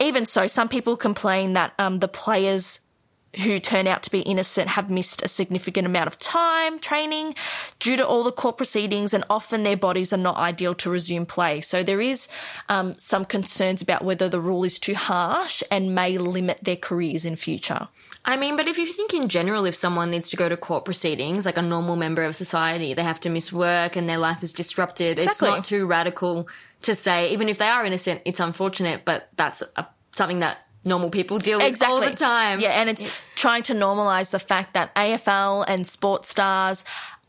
Even 0.00 0.26
so, 0.26 0.48
some 0.48 0.68
people 0.68 0.96
complain 0.96 1.52
that 1.52 1.74
um, 1.78 2.00
the 2.00 2.08
players 2.08 2.80
who 3.44 3.60
turn 3.60 3.86
out 3.86 4.02
to 4.02 4.10
be 4.10 4.20
innocent 4.20 4.68
have 4.68 4.90
missed 4.90 5.22
a 5.22 5.28
significant 5.28 5.86
amount 5.86 6.06
of 6.06 6.18
time 6.18 6.78
training 6.78 7.34
due 7.78 7.96
to 7.96 8.06
all 8.06 8.24
the 8.24 8.32
court 8.32 8.56
proceedings, 8.56 9.12
and 9.12 9.24
often 9.28 9.62
their 9.62 9.76
bodies 9.76 10.12
are 10.12 10.18
not 10.18 10.36
ideal 10.36 10.74
to 10.74 10.90
resume 10.90 11.26
play. 11.26 11.60
So 11.60 11.82
there 11.82 12.00
is 12.00 12.28
um, 12.68 12.94
some 12.96 13.24
concerns 13.24 13.82
about 13.82 14.04
whether 14.04 14.28
the 14.28 14.40
rule 14.40 14.64
is 14.64 14.78
too 14.78 14.94
harsh 14.94 15.62
and 15.70 15.94
may 15.94 16.18
limit 16.18 16.60
their 16.62 16.76
careers 16.76 17.24
in 17.24 17.36
future. 17.36 17.88
I 18.28 18.36
mean, 18.36 18.56
but 18.56 18.66
if 18.66 18.76
you 18.76 18.86
think 18.86 19.14
in 19.14 19.28
general, 19.28 19.64
if 19.66 19.76
someone 19.76 20.10
needs 20.10 20.28
to 20.30 20.36
go 20.36 20.48
to 20.48 20.56
court 20.56 20.84
proceedings, 20.84 21.46
like 21.46 21.56
a 21.56 21.62
normal 21.62 21.94
member 21.94 22.24
of 22.24 22.34
society, 22.34 22.92
they 22.92 23.04
have 23.04 23.20
to 23.20 23.30
miss 23.30 23.52
work 23.52 23.94
and 23.94 24.08
their 24.08 24.18
life 24.18 24.42
is 24.42 24.52
disrupted. 24.52 25.18
Exactly. 25.18 25.48
It's 25.48 25.56
not 25.56 25.64
too 25.64 25.86
radical 25.86 26.48
to 26.82 26.94
say, 26.96 27.30
even 27.30 27.48
if 27.48 27.58
they 27.58 27.68
are 27.68 27.84
innocent, 27.84 28.22
it's 28.24 28.40
unfortunate, 28.40 29.04
but 29.04 29.28
that's 29.36 29.62
a, 29.76 29.86
something 30.16 30.40
that 30.40 30.58
normal 30.84 31.10
people 31.10 31.38
deal 31.38 31.58
with 31.58 31.80
all 31.82 32.00
the 32.00 32.14
time. 32.14 32.58
Yeah, 32.58 32.70
and 32.80 32.90
it's 32.90 33.02
trying 33.36 33.62
to 33.64 33.74
normalize 33.74 34.30
the 34.30 34.40
fact 34.40 34.74
that 34.74 34.92
AFL 34.96 35.64
and 35.68 35.86
sports 35.86 36.28
stars 36.28 36.84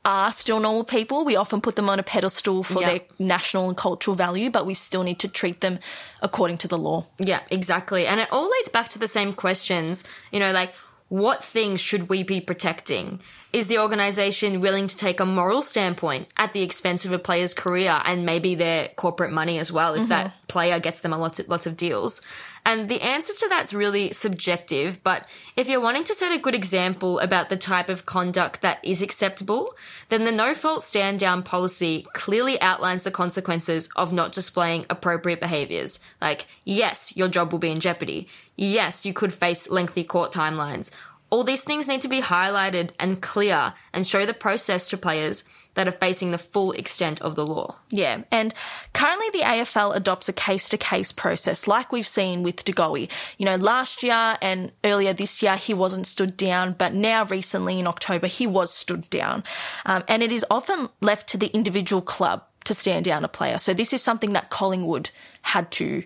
are 0.05 0.31
still 0.31 0.59
normal 0.59 0.83
people. 0.83 1.25
We 1.25 1.35
often 1.35 1.59
put 1.59 1.75
them 1.75 1.89
on 1.89 1.99
a 1.99 2.03
pedestal 2.03 2.63
for 2.63 2.81
Yeah. 2.81 2.89
their 2.89 2.99
national 3.19 3.67
and 3.67 3.77
cultural 3.77 4.15
value, 4.15 4.49
but 4.49 4.65
we 4.65 4.73
still 4.73 5.03
need 5.03 5.19
to 5.19 5.27
treat 5.27 5.61
them 5.61 5.79
according 6.21 6.59
to 6.59 6.67
the 6.67 6.77
law. 6.77 7.05
Yeah, 7.19 7.41
exactly. 7.49 8.07
And 8.07 8.19
it 8.19 8.29
all 8.31 8.49
leads 8.49 8.69
back 8.69 8.89
to 8.89 8.99
the 8.99 9.07
same 9.07 9.33
questions, 9.33 10.03
you 10.31 10.39
know, 10.39 10.51
like 10.51 10.73
what 11.09 11.43
things 11.43 11.79
should 11.79 12.09
we 12.09 12.23
be 12.23 12.41
protecting? 12.41 13.19
Is 13.53 13.67
the 13.67 13.79
organization 13.79 14.59
willing 14.59 14.87
to 14.87 14.97
take 14.97 15.19
a 15.19 15.25
moral 15.25 15.61
standpoint 15.61 16.27
at 16.37 16.53
the 16.53 16.63
expense 16.63 17.05
of 17.05 17.11
a 17.11 17.19
player's 17.19 17.53
career 17.53 18.01
and 18.03 18.25
maybe 18.25 18.55
their 18.55 18.89
corporate 18.89 19.31
money 19.31 19.57
as 19.57 19.71
well 19.71 19.93
if 19.93 20.09
that 20.09 20.27
mm-hmm. 20.27 20.45
player 20.47 20.79
gets 20.79 20.99
them 20.99 21.13
a 21.13 21.17
lots 21.17 21.39
of, 21.39 21.47
lots 21.47 21.65
of 21.65 21.77
deals? 21.77 22.21
And 22.67 22.89
the 22.89 22.99
answer 22.99 23.33
to 23.33 23.47
that's 23.47 23.73
really 23.73 24.11
subjective, 24.11 25.01
but 25.01 25.25
if 25.55 25.69
you're 25.69 25.79
wanting 25.79 26.03
to 26.03 26.13
set 26.13 26.33
a 26.33 26.37
good 26.37 26.53
example 26.53 27.17
about 27.19 27.47
the 27.47 27.55
type 27.55 27.87
of 27.87 28.05
conduct 28.05 28.61
that 28.61 28.83
is 28.83 29.01
acceptable, 29.01 29.73
then 30.09 30.25
the 30.25 30.33
no 30.33 30.53
fault 30.53 30.83
stand 30.83 31.21
down 31.21 31.43
policy 31.43 32.05
clearly 32.11 32.59
outlines 32.59 33.03
the 33.03 33.09
consequences 33.09 33.87
of 33.95 34.11
not 34.11 34.33
displaying 34.33 34.85
appropriate 34.89 35.39
behaviors. 35.39 36.01
Like, 36.19 36.47
yes, 36.65 37.15
your 37.15 37.29
job 37.29 37.53
will 37.53 37.59
be 37.59 37.71
in 37.71 37.79
jeopardy. 37.79 38.27
Yes, 38.57 39.05
you 39.05 39.13
could 39.13 39.31
face 39.31 39.69
lengthy 39.69 40.03
court 40.03 40.33
timelines. 40.33 40.91
All 41.29 41.45
these 41.45 41.63
things 41.63 41.87
need 41.87 42.01
to 42.01 42.09
be 42.09 42.21
highlighted 42.21 42.89
and 42.99 43.21
clear 43.21 43.75
and 43.93 44.05
show 44.05 44.25
the 44.25 44.33
process 44.33 44.89
to 44.89 44.97
players 44.97 45.45
that 45.77 45.87
are 45.87 45.91
facing 45.91 46.31
the 46.31 46.39
full 46.39 46.71
extent 46.71 47.21
of 47.21 47.35
the 47.35 47.45
law. 47.45 47.75
Yeah, 47.91 48.23
and 48.31 48.51
currently 48.93 49.29
the 49.31 49.45
AFL 49.45 49.95
adopts 49.95 50.27
a 50.27 50.33
case 50.33 50.67
to 50.69 50.77
case 50.77 51.11
process, 51.11 51.67
like 51.67 51.91
we've 51.91 52.07
seen 52.07 52.41
with 52.41 52.65
De 52.65 52.73
Goey. 52.73 53.09
You 53.37 53.45
know, 53.45 53.57
last 53.57 54.01
year 54.01 54.37
and 54.41 54.71
earlier 54.83 55.13
this 55.13 55.43
year, 55.43 55.55
he 55.55 55.75
wasn't 55.75 56.07
stood 56.07 56.35
down, 56.35 56.73
but 56.73 56.95
now 56.95 57.25
recently 57.25 57.77
in 57.77 57.85
October, 57.85 58.25
he 58.25 58.47
was 58.47 58.73
stood 58.73 59.07
down. 59.11 59.43
Um, 59.85 60.03
and 60.07 60.23
it 60.23 60.31
is 60.31 60.43
often 60.49 60.89
left 60.99 61.29
to 61.29 61.37
the 61.37 61.53
individual 61.53 62.01
club 62.01 62.43
to 62.63 62.73
stand 62.73 63.05
down 63.05 63.23
a 63.23 63.27
player. 63.27 63.59
So 63.59 63.75
this 63.75 63.93
is 63.93 64.01
something 64.01 64.33
that 64.33 64.49
Collingwood 64.49 65.11
had 65.43 65.69
to 65.73 66.03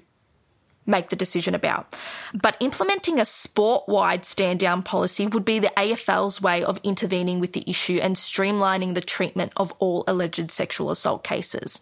make 0.86 1.10
the 1.10 1.16
decision 1.16 1.56
about. 1.56 1.94
But 2.34 2.58
implementing 2.60 3.20
a 3.20 3.26
sport 3.26 3.88
wide 3.88 4.26
stand 4.26 4.60
down 4.60 4.84
policy 4.84 5.28
would 5.28 5.46
be 5.46 5.60
the 5.60 5.72
AFL's 5.78 6.42
way 6.42 6.64
of 6.64 6.80
intervening 6.84 7.40
with 7.40 7.54
the 7.54 7.64
issue 7.70 8.00
and 8.02 8.16
streamlining 8.16 8.94
the 8.94 9.02
treatment 9.02 9.52
of 9.58 9.74
all 9.80 10.04
alleged 10.08 10.52
sexual 10.52 10.92
assault 10.92 11.24
cases. 11.24 11.82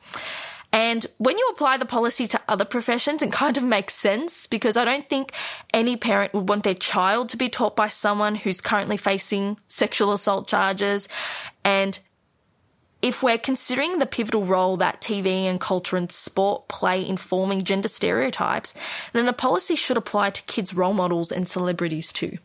And 0.72 1.08
when 1.18 1.38
you 1.38 1.50
apply 1.52 1.78
the 1.78 1.86
policy 1.86 2.28
to 2.28 2.42
other 2.48 2.66
professions, 2.66 3.24
it 3.24 3.32
kind 3.32 3.58
of 3.58 3.64
makes 3.64 3.96
sense 3.96 4.46
because 4.46 4.78
I 4.78 4.86
don't 4.86 5.10
think 5.10 5.32
any 5.74 5.98
parent 5.98 6.34
would 6.34 6.48
want 6.48 6.64
their 6.64 6.76
child 6.76 7.30
to 7.30 7.38
be 7.38 7.50
taught 7.50 7.76
by 7.76 7.88
someone 7.88 8.36
who's 8.36 8.62
currently 8.62 8.98
facing 8.98 9.58
sexual 9.68 10.14
assault 10.14 10.48
charges. 10.48 11.08
And 11.64 11.98
if 13.02 13.24
we're 13.24 13.38
considering 13.38 14.00
the 14.00 14.06
pivotal 14.06 14.46
role 14.46 14.78
that 14.78 15.02
TV 15.02 15.44
and 15.44 15.60
culture 15.60 15.98
and 15.98 16.12
sport 16.12 16.68
play 16.68 17.02
in 17.02 17.18
forming 17.18 17.64
gender 17.64 17.88
stereotypes, 17.88 18.74
then 19.14 19.26
the 19.26 19.34
policy 19.34 19.76
should 19.76 19.98
apply 19.98 20.32
to 20.32 20.44
kids' 20.44 20.74
role 20.74 20.94
models 20.94 21.32
and 21.32 21.48
celebrities 21.48 22.12
too. 22.12 22.38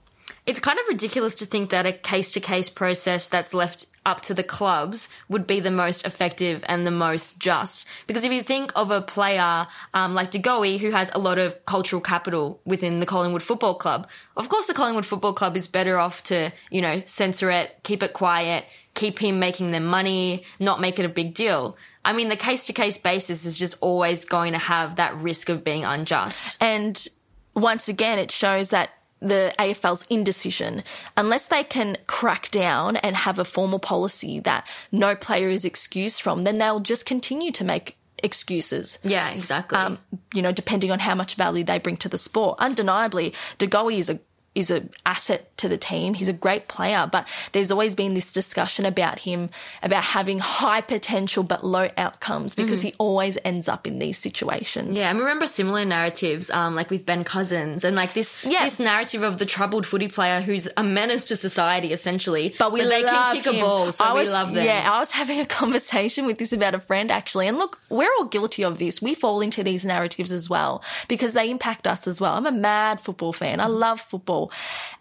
It's 0.46 0.60
kind 0.60 0.78
of 0.78 0.88
ridiculous 0.88 1.34
to 1.36 1.46
think 1.46 1.70
that 1.70 1.86
a 1.86 1.92
case 1.92 2.32
to 2.32 2.40
case 2.40 2.68
process 2.68 3.28
that's 3.28 3.54
left 3.54 3.86
up 4.06 4.20
to 4.22 4.34
the 4.34 4.42
clubs 4.42 5.08
would 5.28 5.46
be 5.46 5.60
the 5.60 5.70
most 5.70 6.06
effective 6.06 6.64
and 6.68 6.86
the 6.86 6.90
most 6.90 7.38
just. 7.38 7.86
Because 8.06 8.24
if 8.24 8.32
you 8.32 8.42
think 8.42 8.72
of 8.76 8.90
a 8.90 9.00
player 9.00 9.66
um, 9.94 10.14
like 10.14 10.30
De 10.30 10.38
Goey, 10.38 10.78
who 10.78 10.90
has 10.90 11.10
a 11.14 11.18
lot 11.18 11.38
of 11.38 11.64
cultural 11.64 12.00
capital 12.00 12.60
within 12.64 13.00
the 13.00 13.06
Collingwood 13.06 13.42
Football 13.42 13.74
Club, 13.74 14.08
of 14.36 14.48
course 14.48 14.66
the 14.66 14.74
Collingwood 14.74 15.06
Football 15.06 15.32
Club 15.32 15.56
is 15.56 15.66
better 15.66 15.98
off 15.98 16.22
to, 16.24 16.52
you 16.70 16.80
know, 16.80 17.02
censor 17.06 17.50
it, 17.50 17.76
keep 17.82 18.02
it 18.02 18.12
quiet, 18.12 18.64
keep 18.94 19.18
him 19.18 19.38
making 19.38 19.70
them 19.70 19.84
money, 19.84 20.44
not 20.58 20.80
make 20.80 20.98
it 20.98 21.04
a 21.04 21.08
big 21.08 21.34
deal. 21.34 21.76
I 22.04 22.12
mean, 22.12 22.28
the 22.28 22.36
case 22.36 22.66
to 22.66 22.72
case 22.72 22.98
basis 22.98 23.44
is 23.44 23.58
just 23.58 23.76
always 23.80 24.24
going 24.24 24.52
to 24.52 24.58
have 24.58 24.96
that 24.96 25.16
risk 25.16 25.48
of 25.48 25.64
being 25.64 25.84
unjust. 25.84 26.56
And 26.60 27.06
once 27.54 27.88
again, 27.88 28.18
it 28.18 28.30
shows 28.30 28.70
that 28.70 28.90
the 29.24 29.54
AFL's 29.58 30.04
indecision. 30.08 30.84
Unless 31.16 31.48
they 31.48 31.64
can 31.64 31.96
crack 32.06 32.50
down 32.50 32.96
and 32.96 33.16
have 33.16 33.38
a 33.38 33.44
formal 33.44 33.78
policy 33.78 34.38
that 34.40 34.66
no 34.92 35.14
player 35.16 35.48
is 35.48 35.64
excused 35.64 36.20
from, 36.20 36.42
then 36.42 36.58
they'll 36.58 36.80
just 36.80 37.06
continue 37.06 37.50
to 37.52 37.64
make 37.64 37.96
excuses. 38.22 38.98
Yeah, 39.02 39.30
exactly. 39.30 39.78
Um, 39.78 39.98
you 40.32 40.42
know, 40.42 40.52
depending 40.52 40.90
on 40.90 40.98
how 40.98 41.14
much 41.14 41.34
value 41.34 41.64
they 41.64 41.78
bring 41.78 41.96
to 41.98 42.08
the 42.08 42.18
sport. 42.18 42.58
Undeniably, 42.58 43.34
De 43.58 43.66
Goey 43.66 43.98
is 43.98 44.10
a 44.10 44.20
is 44.54 44.70
an 44.70 44.90
asset 45.04 45.56
to 45.58 45.68
the 45.68 45.76
team. 45.76 46.14
He's 46.14 46.28
a 46.28 46.32
great 46.32 46.68
player, 46.68 47.08
but 47.10 47.26
there's 47.52 47.70
always 47.70 47.94
been 47.94 48.14
this 48.14 48.32
discussion 48.32 48.84
about 48.86 49.20
him 49.20 49.50
about 49.82 50.04
having 50.04 50.38
high 50.38 50.80
potential 50.80 51.42
but 51.42 51.64
low 51.64 51.88
outcomes 51.98 52.54
because 52.54 52.82
he 52.82 52.94
always 52.98 53.36
ends 53.44 53.68
up 53.68 53.86
in 53.86 53.98
these 53.98 54.18
situations. 54.18 54.88
Mm-hmm. 54.88 54.96
Yeah, 54.96 55.10
and 55.10 55.18
remember 55.18 55.46
similar 55.46 55.84
narratives, 55.84 56.50
um, 56.50 56.74
like 56.74 56.90
with 56.90 57.04
Ben 57.04 57.24
Cousins, 57.24 57.84
and 57.84 57.96
like 57.96 58.14
this 58.14 58.44
Yeah. 58.44 58.64
this 58.64 58.78
narrative 58.78 59.22
of 59.22 59.38
the 59.38 59.46
troubled 59.46 59.86
footy 59.86 60.08
player 60.08 60.40
who's 60.40 60.68
a 60.76 60.84
menace 60.84 61.24
to 61.26 61.36
society, 61.36 61.92
essentially. 61.92 62.54
But 62.58 62.72
we 62.72 62.80
they 62.82 63.02
love 63.02 63.34
can 63.34 63.36
kick 63.36 63.46
him. 63.46 63.56
a 63.56 63.60
ball, 63.60 63.92
so 63.92 64.04
I 64.04 64.12
was, 64.12 64.28
we 64.28 64.32
love 64.32 64.54
them. 64.54 64.64
Yeah, 64.64 64.88
I 64.90 64.98
was 64.98 65.10
having 65.10 65.40
a 65.40 65.46
conversation 65.60 66.26
with 66.26 66.38
this 66.38 66.52
about 66.52 66.74
a 66.74 66.80
friend 66.80 67.10
actually, 67.10 67.48
and 67.48 67.58
look, 67.58 67.80
we're 67.88 68.10
all 68.18 68.26
guilty 68.26 68.62
of 68.64 68.78
this. 68.78 69.02
We 69.02 69.14
fall 69.14 69.40
into 69.40 69.62
these 69.64 69.84
narratives 69.84 70.30
as 70.32 70.48
well 70.48 70.82
because 71.08 71.32
they 71.32 71.50
impact 71.50 71.86
us 71.86 72.06
as 72.06 72.20
well. 72.20 72.34
I'm 72.34 72.46
a 72.46 72.52
mad 72.52 73.00
football 73.00 73.32
fan. 73.32 73.60
I 73.60 73.66
love 73.66 74.00
football, 74.00 74.43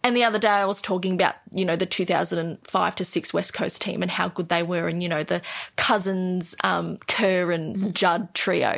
and 0.04 0.16
the 0.16 0.24
other 0.24 0.40
day 0.40 0.50
I 0.50 0.66
was 0.66 0.82
talking 0.82 1.14
about 1.14 1.36
you 1.52 1.66
know 1.66 1.76
the 1.76 1.86
2005 1.86 2.96
to 2.96 3.06
six 3.06 3.34
West 3.34 3.54
Coast 3.54 3.82
team 3.82 4.02
and 4.02 4.12
how 4.12 4.30
good 4.30 4.50
they 4.50 4.64
were, 4.64 4.88
and 4.88 5.02
you 5.02 5.10
know 5.10 5.24
the 5.24 5.42
Cousins, 5.76 6.56
um, 6.64 6.98
Kerr, 7.08 7.52
and 7.52 7.76
Mm-hmm. 7.76 7.92
Judd 7.92 8.34
trio. 8.34 8.74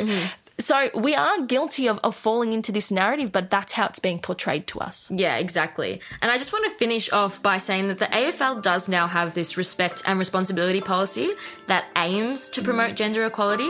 So 0.57 0.89
we 0.95 1.13
are 1.15 1.41
guilty 1.41 1.87
of, 1.87 1.99
of 2.03 2.15
falling 2.15 2.53
into 2.53 2.71
this 2.71 2.89
narrative, 2.89 3.31
but 3.31 3.49
that's 3.49 3.73
how 3.73 3.87
it's 3.87 3.99
being 3.99 4.19
portrayed 4.19 4.67
to 4.67 4.79
us. 4.79 5.11
Yeah, 5.11 5.35
exactly. 5.37 5.99
And 6.21 6.31
I 6.31 6.37
just 6.37 6.53
want 6.53 6.65
to 6.65 6.71
finish 6.71 7.11
off 7.11 7.41
by 7.41 7.57
saying 7.57 7.89
that 7.89 7.99
the 7.99 8.05
AFL 8.05 8.61
does 8.61 8.87
now 8.87 9.07
have 9.07 9.33
this 9.33 9.57
respect 9.57 10.01
and 10.05 10.17
responsibility 10.17 10.79
policy 10.79 11.31
that 11.67 11.85
aims 11.97 12.47
to 12.49 12.61
promote 12.61 12.95
gender 12.95 13.25
equality. 13.25 13.69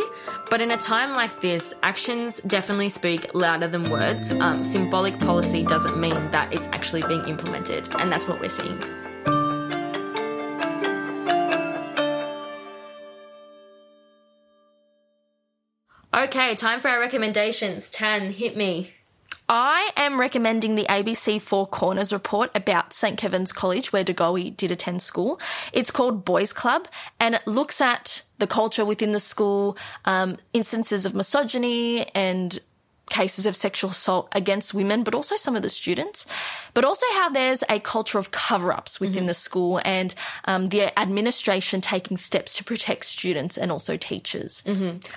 But 0.50 0.62
in 0.62 0.72
a 0.72 0.78
time 0.78 1.14
like 1.14 1.42
this, 1.42 1.74
actions 1.82 2.40
definitely 2.42 2.90
speak 2.90 3.34
louder 3.34 3.68
than 3.68 3.90
words. 3.90 4.32
Um, 4.32 4.64
symbolic 4.64 5.20
policy 5.20 5.64
doesn't 5.64 6.00
mean 6.00 6.30
that 6.32 6.54
it's 6.54 6.68
actually 6.68 7.02
being 7.08 7.28
implemented. 7.28 7.94
And 7.96 8.12
that's 8.12 8.28
what 8.28 8.40
we're 8.40 8.50
seeing. 8.50 8.80
Okay, 16.36 16.54
time 16.54 16.82
for 16.82 16.90
our 16.90 17.00
recommendations. 17.00 17.90
Tan, 17.90 18.34
hit 18.34 18.58
me. 18.58 18.92
I 19.48 19.92
am 19.96 20.20
recommending 20.20 20.76
the 20.76 20.84
ABC 20.84 21.42
Four 21.42 21.66
Corners 21.66 22.12
report 22.12 22.52
about 22.54 22.92
St. 22.92 23.18
Kevin's 23.18 23.54
College, 23.54 23.94
where 23.94 24.04
De 24.04 24.14
Goey 24.14 24.50
did 24.50 24.70
attend 24.70 25.02
school. 25.02 25.40
It's 25.72 25.92
called 25.92 26.26
Boys 26.26 26.52
Club, 26.52 26.90
and 27.22 27.36
it 27.36 27.48
looks 27.48 27.80
at 27.80 28.24
the 28.40 28.48
culture 28.48 28.84
within 28.84 29.14
the 29.14 29.22
school, 29.22 29.78
um, 30.04 30.36
instances 30.52 31.06
of 31.06 31.16
misogyny 31.16 32.08
and 32.14 32.60
cases 33.10 33.46
of 33.46 33.56
sexual 33.56 33.92
assault 33.92 34.28
against 34.32 34.74
women, 34.74 35.04
but 35.04 35.14
also 35.14 35.36
some 35.38 35.56
of 35.56 35.62
the 35.62 35.70
students, 35.70 36.26
but 36.74 36.84
also 36.84 37.06
how 37.14 37.30
there's 37.30 37.64
a 37.70 37.80
culture 37.80 38.18
of 38.18 38.32
cover 38.32 38.74
ups 38.74 39.00
within 39.00 39.26
the 39.28 39.34
school 39.34 39.80
and 39.86 40.16
um, 40.46 40.68
the 40.68 40.98
administration 41.00 41.82
taking 41.82 42.18
steps 42.18 42.56
to 42.58 42.64
protect 42.64 43.06
students 43.06 43.58
and 43.58 43.72
also 43.72 43.96
teachers. 43.98 44.64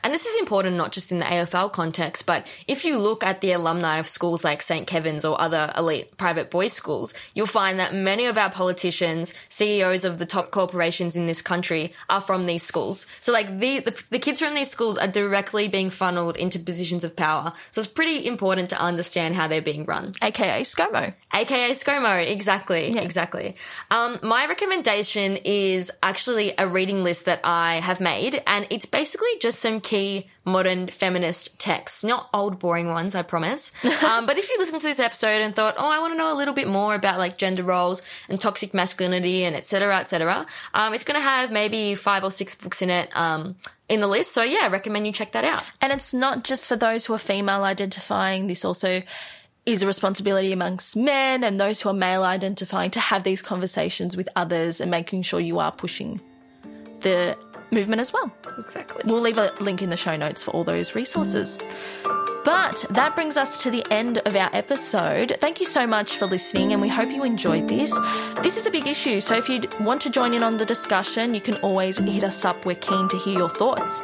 And 0.05 0.15
this 0.15 0.27
is 0.27 0.39
important 0.39 0.77
not 0.77 0.93
just 0.93 1.11
in 1.11 1.19
the 1.19 1.25
AFL 1.25 1.73
context, 1.73 2.27
but 2.27 2.47
if 2.67 2.85
you 2.85 2.99
look 2.99 3.25
at 3.25 3.41
the 3.41 3.53
alumni 3.53 3.99
of 3.99 4.07
schools 4.07 4.45
like 4.45 4.63
St. 4.63 4.87
Kevin's 4.87 5.25
or 5.25 5.41
other 5.41 5.73
elite 5.77 6.17
private 6.17 6.51
boys' 6.51 6.73
schools, 6.73 7.15
you'll 7.35 7.47
find 7.47 7.79
that 7.79 7.95
many 7.95 8.27
of 8.27 8.37
our 8.37 8.51
politicians, 8.51 9.33
CEOs 9.49 10.05
of 10.05 10.19
the 10.19 10.27
top 10.27 10.51
corporations 10.51 11.17
in 11.17 11.27
this 11.27 11.43
country 11.43 11.93
are 12.09 12.21
from 12.21 12.45
these 12.45 12.63
schools. 12.63 13.07
So 13.21 13.33
like 13.33 13.59
the, 13.59 13.81
the, 13.81 14.05
the 14.11 14.19
kids 14.19 14.41
from 14.41 14.55
these 14.55 14.71
schools 14.71 14.99
are 14.99 15.09
directly 15.09 15.69
being 15.69 15.91
funneled 15.91 16.37
into 16.37 16.59
positions 16.59 17.05
of 17.05 17.17
power. 17.17 17.53
So 17.71 17.78
it's 17.81 17.91
pretty 17.91 18.27
important 18.27 18.71
to 18.71 18.81
understand 18.81 19.35
how 19.35 19.47
they're 19.49 19.63
being 19.63 19.85
run. 19.85 20.13
AKA 20.23 20.63
ScoMo. 20.63 21.15
aka 21.33 21.59
aka 21.65 21.71
ScoMo. 21.73 22.27
Exactly, 22.31 22.91
Yeah. 22.93 23.01
exactly. 23.03 23.57
Um, 23.91 24.19
my 24.23 24.47
recommendation 24.47 25.37
is 25.45 25.91
actually 26.03 26.53
a 26.59 26.67
reading 26.67 27.05
list 27.05 27.25
that 27.27 27.41
I 27.45 27.81
have 27.81 28.01
made, 28.01 28.43
and 28.47 28.67
it's 28.71 28.87
basically 28.87 29.29
just 29.41 29.59
some 29.61 29.81
key 29.81 30.29
modern 30.45 30.89
feminist 30.89 31.59
texts, 31.59 32.03
not 32.03 32.29
old 32.33 32.59
boring 32.59 32.89
ones, 32.89 33.15
I 33.15 33.23
promise. 33.23 33.71
um, 34.05 34.25
but 34.27 34.39
if 34.39 34.49
you 34.51 34.57
listen 34.59 34.81
to 34.81 34.87
this 34.87 34.99
episode 35.01 35.43
and 35.43 35.55
thought, 35.55 35.75
oh, 35.77 35.89
I 35.89 35.99
want 35.99 36.15
to 36.15 36.19
know 36.19 36.33
a 36.33 36.39
little 36.39 36.55
bit 36.55 36.69
more 36.69 36.95
about 36.95 37.19
like 37.19 37.37
gender 37.37 37.63
roles 37.63 38.03
and 38.29 38.41
toxic 38.41 38.73
masculinity 38.73 39.45
and 39.45 39.55
etc. 39.55 39.99
etc., 39.99 40.47
um, 40.75 40.95
it's 40.95 41.05
going 41.05 41.19
to 41.21 41.25
have 41.25 41.51
maybe 41.53 41.95
five 41.95 42.25
or 42.25 42.31
six 42.31 42.55
books 42.55 42.81
in 42.83 42.91
it. 42.91 43.11
Um, 43.15 43.57
in 43.89 44.01
the 44.01 44.07
list. 44.07 44.33
So 44.33 44.43
yeah, 44.43 44.61
I 44.63 44.69
recommend 44.69 45.07
you 45.07 45.13
check 45.13 45.33
that 45.33 45.45
out. 45.45 45.65
And 45.81 45.93
it's 45.93 46.13
not 46.13 46.45
just 46.45 46.67
for 46.67 46.77
those 46.77 47.07
who 47.07 47.15
are 47.15 47.19
female 47.19 47.65
identifying. 47.65 48.47
This 48.47 48.65
also 48.65 49.03
is 49.67 49.83
a 49.83 49.87
responsibility 49.87 50.53
amongst 50.53 50.97
men 50.97 51.45
and 51.45 51.61
those 51.61 51.81
who 51.81 51.91
are 51.91 51.95
male 51.95 52.23
identifying 52.23 52.91
to 52.91 53.01
have 53.01 53.23
these 53.23 53.43
conversations 53.43 54.17
with 54.17 54.29
others 54.35 54.81
and 54.81 54.91
making 54.91 55.23
sure 55.23 55.41
you 55.41 55.59
are 55.59 55.73
pushing 55.73 56.21
the 57.01 57.37
movement 57.71 58.01
as 58.01 58.13
well. 58.13 58.33
Exactly. 58.59 59.03
We'll 59.05 59.21
leave 59.21 59.39
a 59.39 59.53
link 59.61 59.83
in 59.83 59.91
the 59.91 59.97
show 59.97 60.17
notes 60.17 60.43
for 60.43 60.51
all 60.53 60.65
those 60.65 60.95
resources. 60.95 61.59
But 62.45 62.85
that 62.91 63.15
brings 63.15 63.37
us 63.37 63.63
to 63.65 63.71
the 63.71 63.85
end 63.91 64.19
of 64.19 64.35
our 64.35 64.49
episode. 64.55 65.37
Thank 65.39 65.61
you 65.61 65.67
so 65.67 65.87
much 65.87 66.17
for 66.17 66.27
listening, 66.27 66.73
and 66.73 66.81
we 66.81 66.89
hope 66.89 67.11
you 67.11 67.25
enjoyed 67.25 67.69
this. 67.69 67.93
This 68.43 68.57
is 68.57 68.67
a 68.67 68.71
big 68.71 68.87
issue, 68.87 69.21
so 69.21 69.37
if 69.37 69.49
you 69.49 69.63
want 69.81 70.01
to 70.03 70.11
join 70.11 70.33
in 70.33 70.43
on 70.43 70.57
the 70.57 70.65
discussion, 70.65 71.35
you 71.35 71.41
can 71.41 71.57
always 71.57 71.99
hit 71.99 72.25
us 72.25 72.45
up. 72.45 72.65
We're 72.65 72.77
keen 72.77 73.09
to 73.09 73.19
hear 73.19 73.37
your 73.39 73.51
thoughts. 73.51 74.01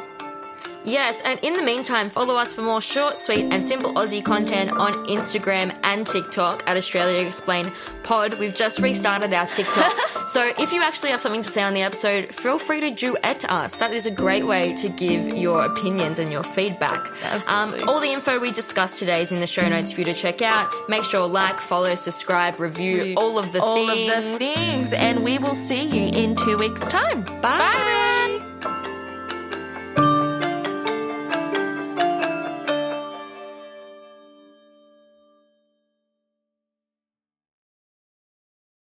Yes, 0.85 1.21
and 1.25 1.39
in 1.41 1.53
the 1.53 1.63
meantime, 1.63 2.11
follow 2.11 2.35
us 2.35 2.53
for 2.53 2.61
more 2.61 2.79
short, 2.79 3.19
sweet, 3.19 3.45
and 3.51 3.63
simple 3.63 3.93
Aussie 3.93 4.23
content 4.23 4.71
on 4.71 4.93
Instagram 5.07 5.75
and 5.83 6.05
TikTok 6.05 6.63
at 6.67 6.77
Australia 6.77 7.25
Explain 7.25 7.71
Pod. 8.03 8.35
We've 8.39 8.53
just 8.53 8.79
restarted 8.79 9.33
our 9.33 9.47
TikTok. 9.47 9.91
so 10.27 10.53
if 10.59 10.71
you 10.71 10.83
actually 10.83 11.09
have 11.09 11.21
something 11.21 11.41
to 11.41 11.49
say 11.49 11.63
on 11.63 11.73
the 11.73 11.81
episode, 11.81 12.33
feel 12.33 12.59
free 12.59 12.81
to 12.81 12.91
duet 12.91 13.49
us. 13.49 13.77
That 13.77 13.93
is 13.93 14.05
a 14.05 14.11
great 14.11 14.45
way 14.45 14.75
to 14.75 14.89
give 14.89 15.35
your 15.35 15.65
opinions 15.65 16.19
and 16.19 16.31
your 16.31 16.43
feedback. 16.43 17.07
Um, 17.49 17.75
all 17.87 17.99
the 17.99 18.11
info 18.11 18.39
we 18.39 18.51
discussed 18.51 18.99
today 18.99 19.21
is 19.21 19.31
in 19.31 19.39
the 19.39 19.47
show 19.47 19.67
notes 19.67 19.91
for 19.91 20.01
you 20.01 20.05
to 20.05 20.13
check 20.13 20.43
out. 20.43 20.71
Make 20.87 21.03
sure 21.03 21.27
like, 21.27 21.59
follow, 21.59 21.95
subscribe, 21.95 22.59
review, 22.59 23.15
all 23.17 23.39
of 23.39 23.51
the 23.51 23.61
all 23.61 23.87
things. 23.87 24.13
of 24.13 24.23
the 24.23 24.37
things, 24.37 24.93
and 24.93 25.23
we 25.23 25.39
will 25.39 25.55
see 25.55 25.87
you 25.87 26.19
in 26.19 26.35
two 26.35 26.57
weeks' 26.57 26.85
time. 26.87 27.23
Bye. 27.41 28.14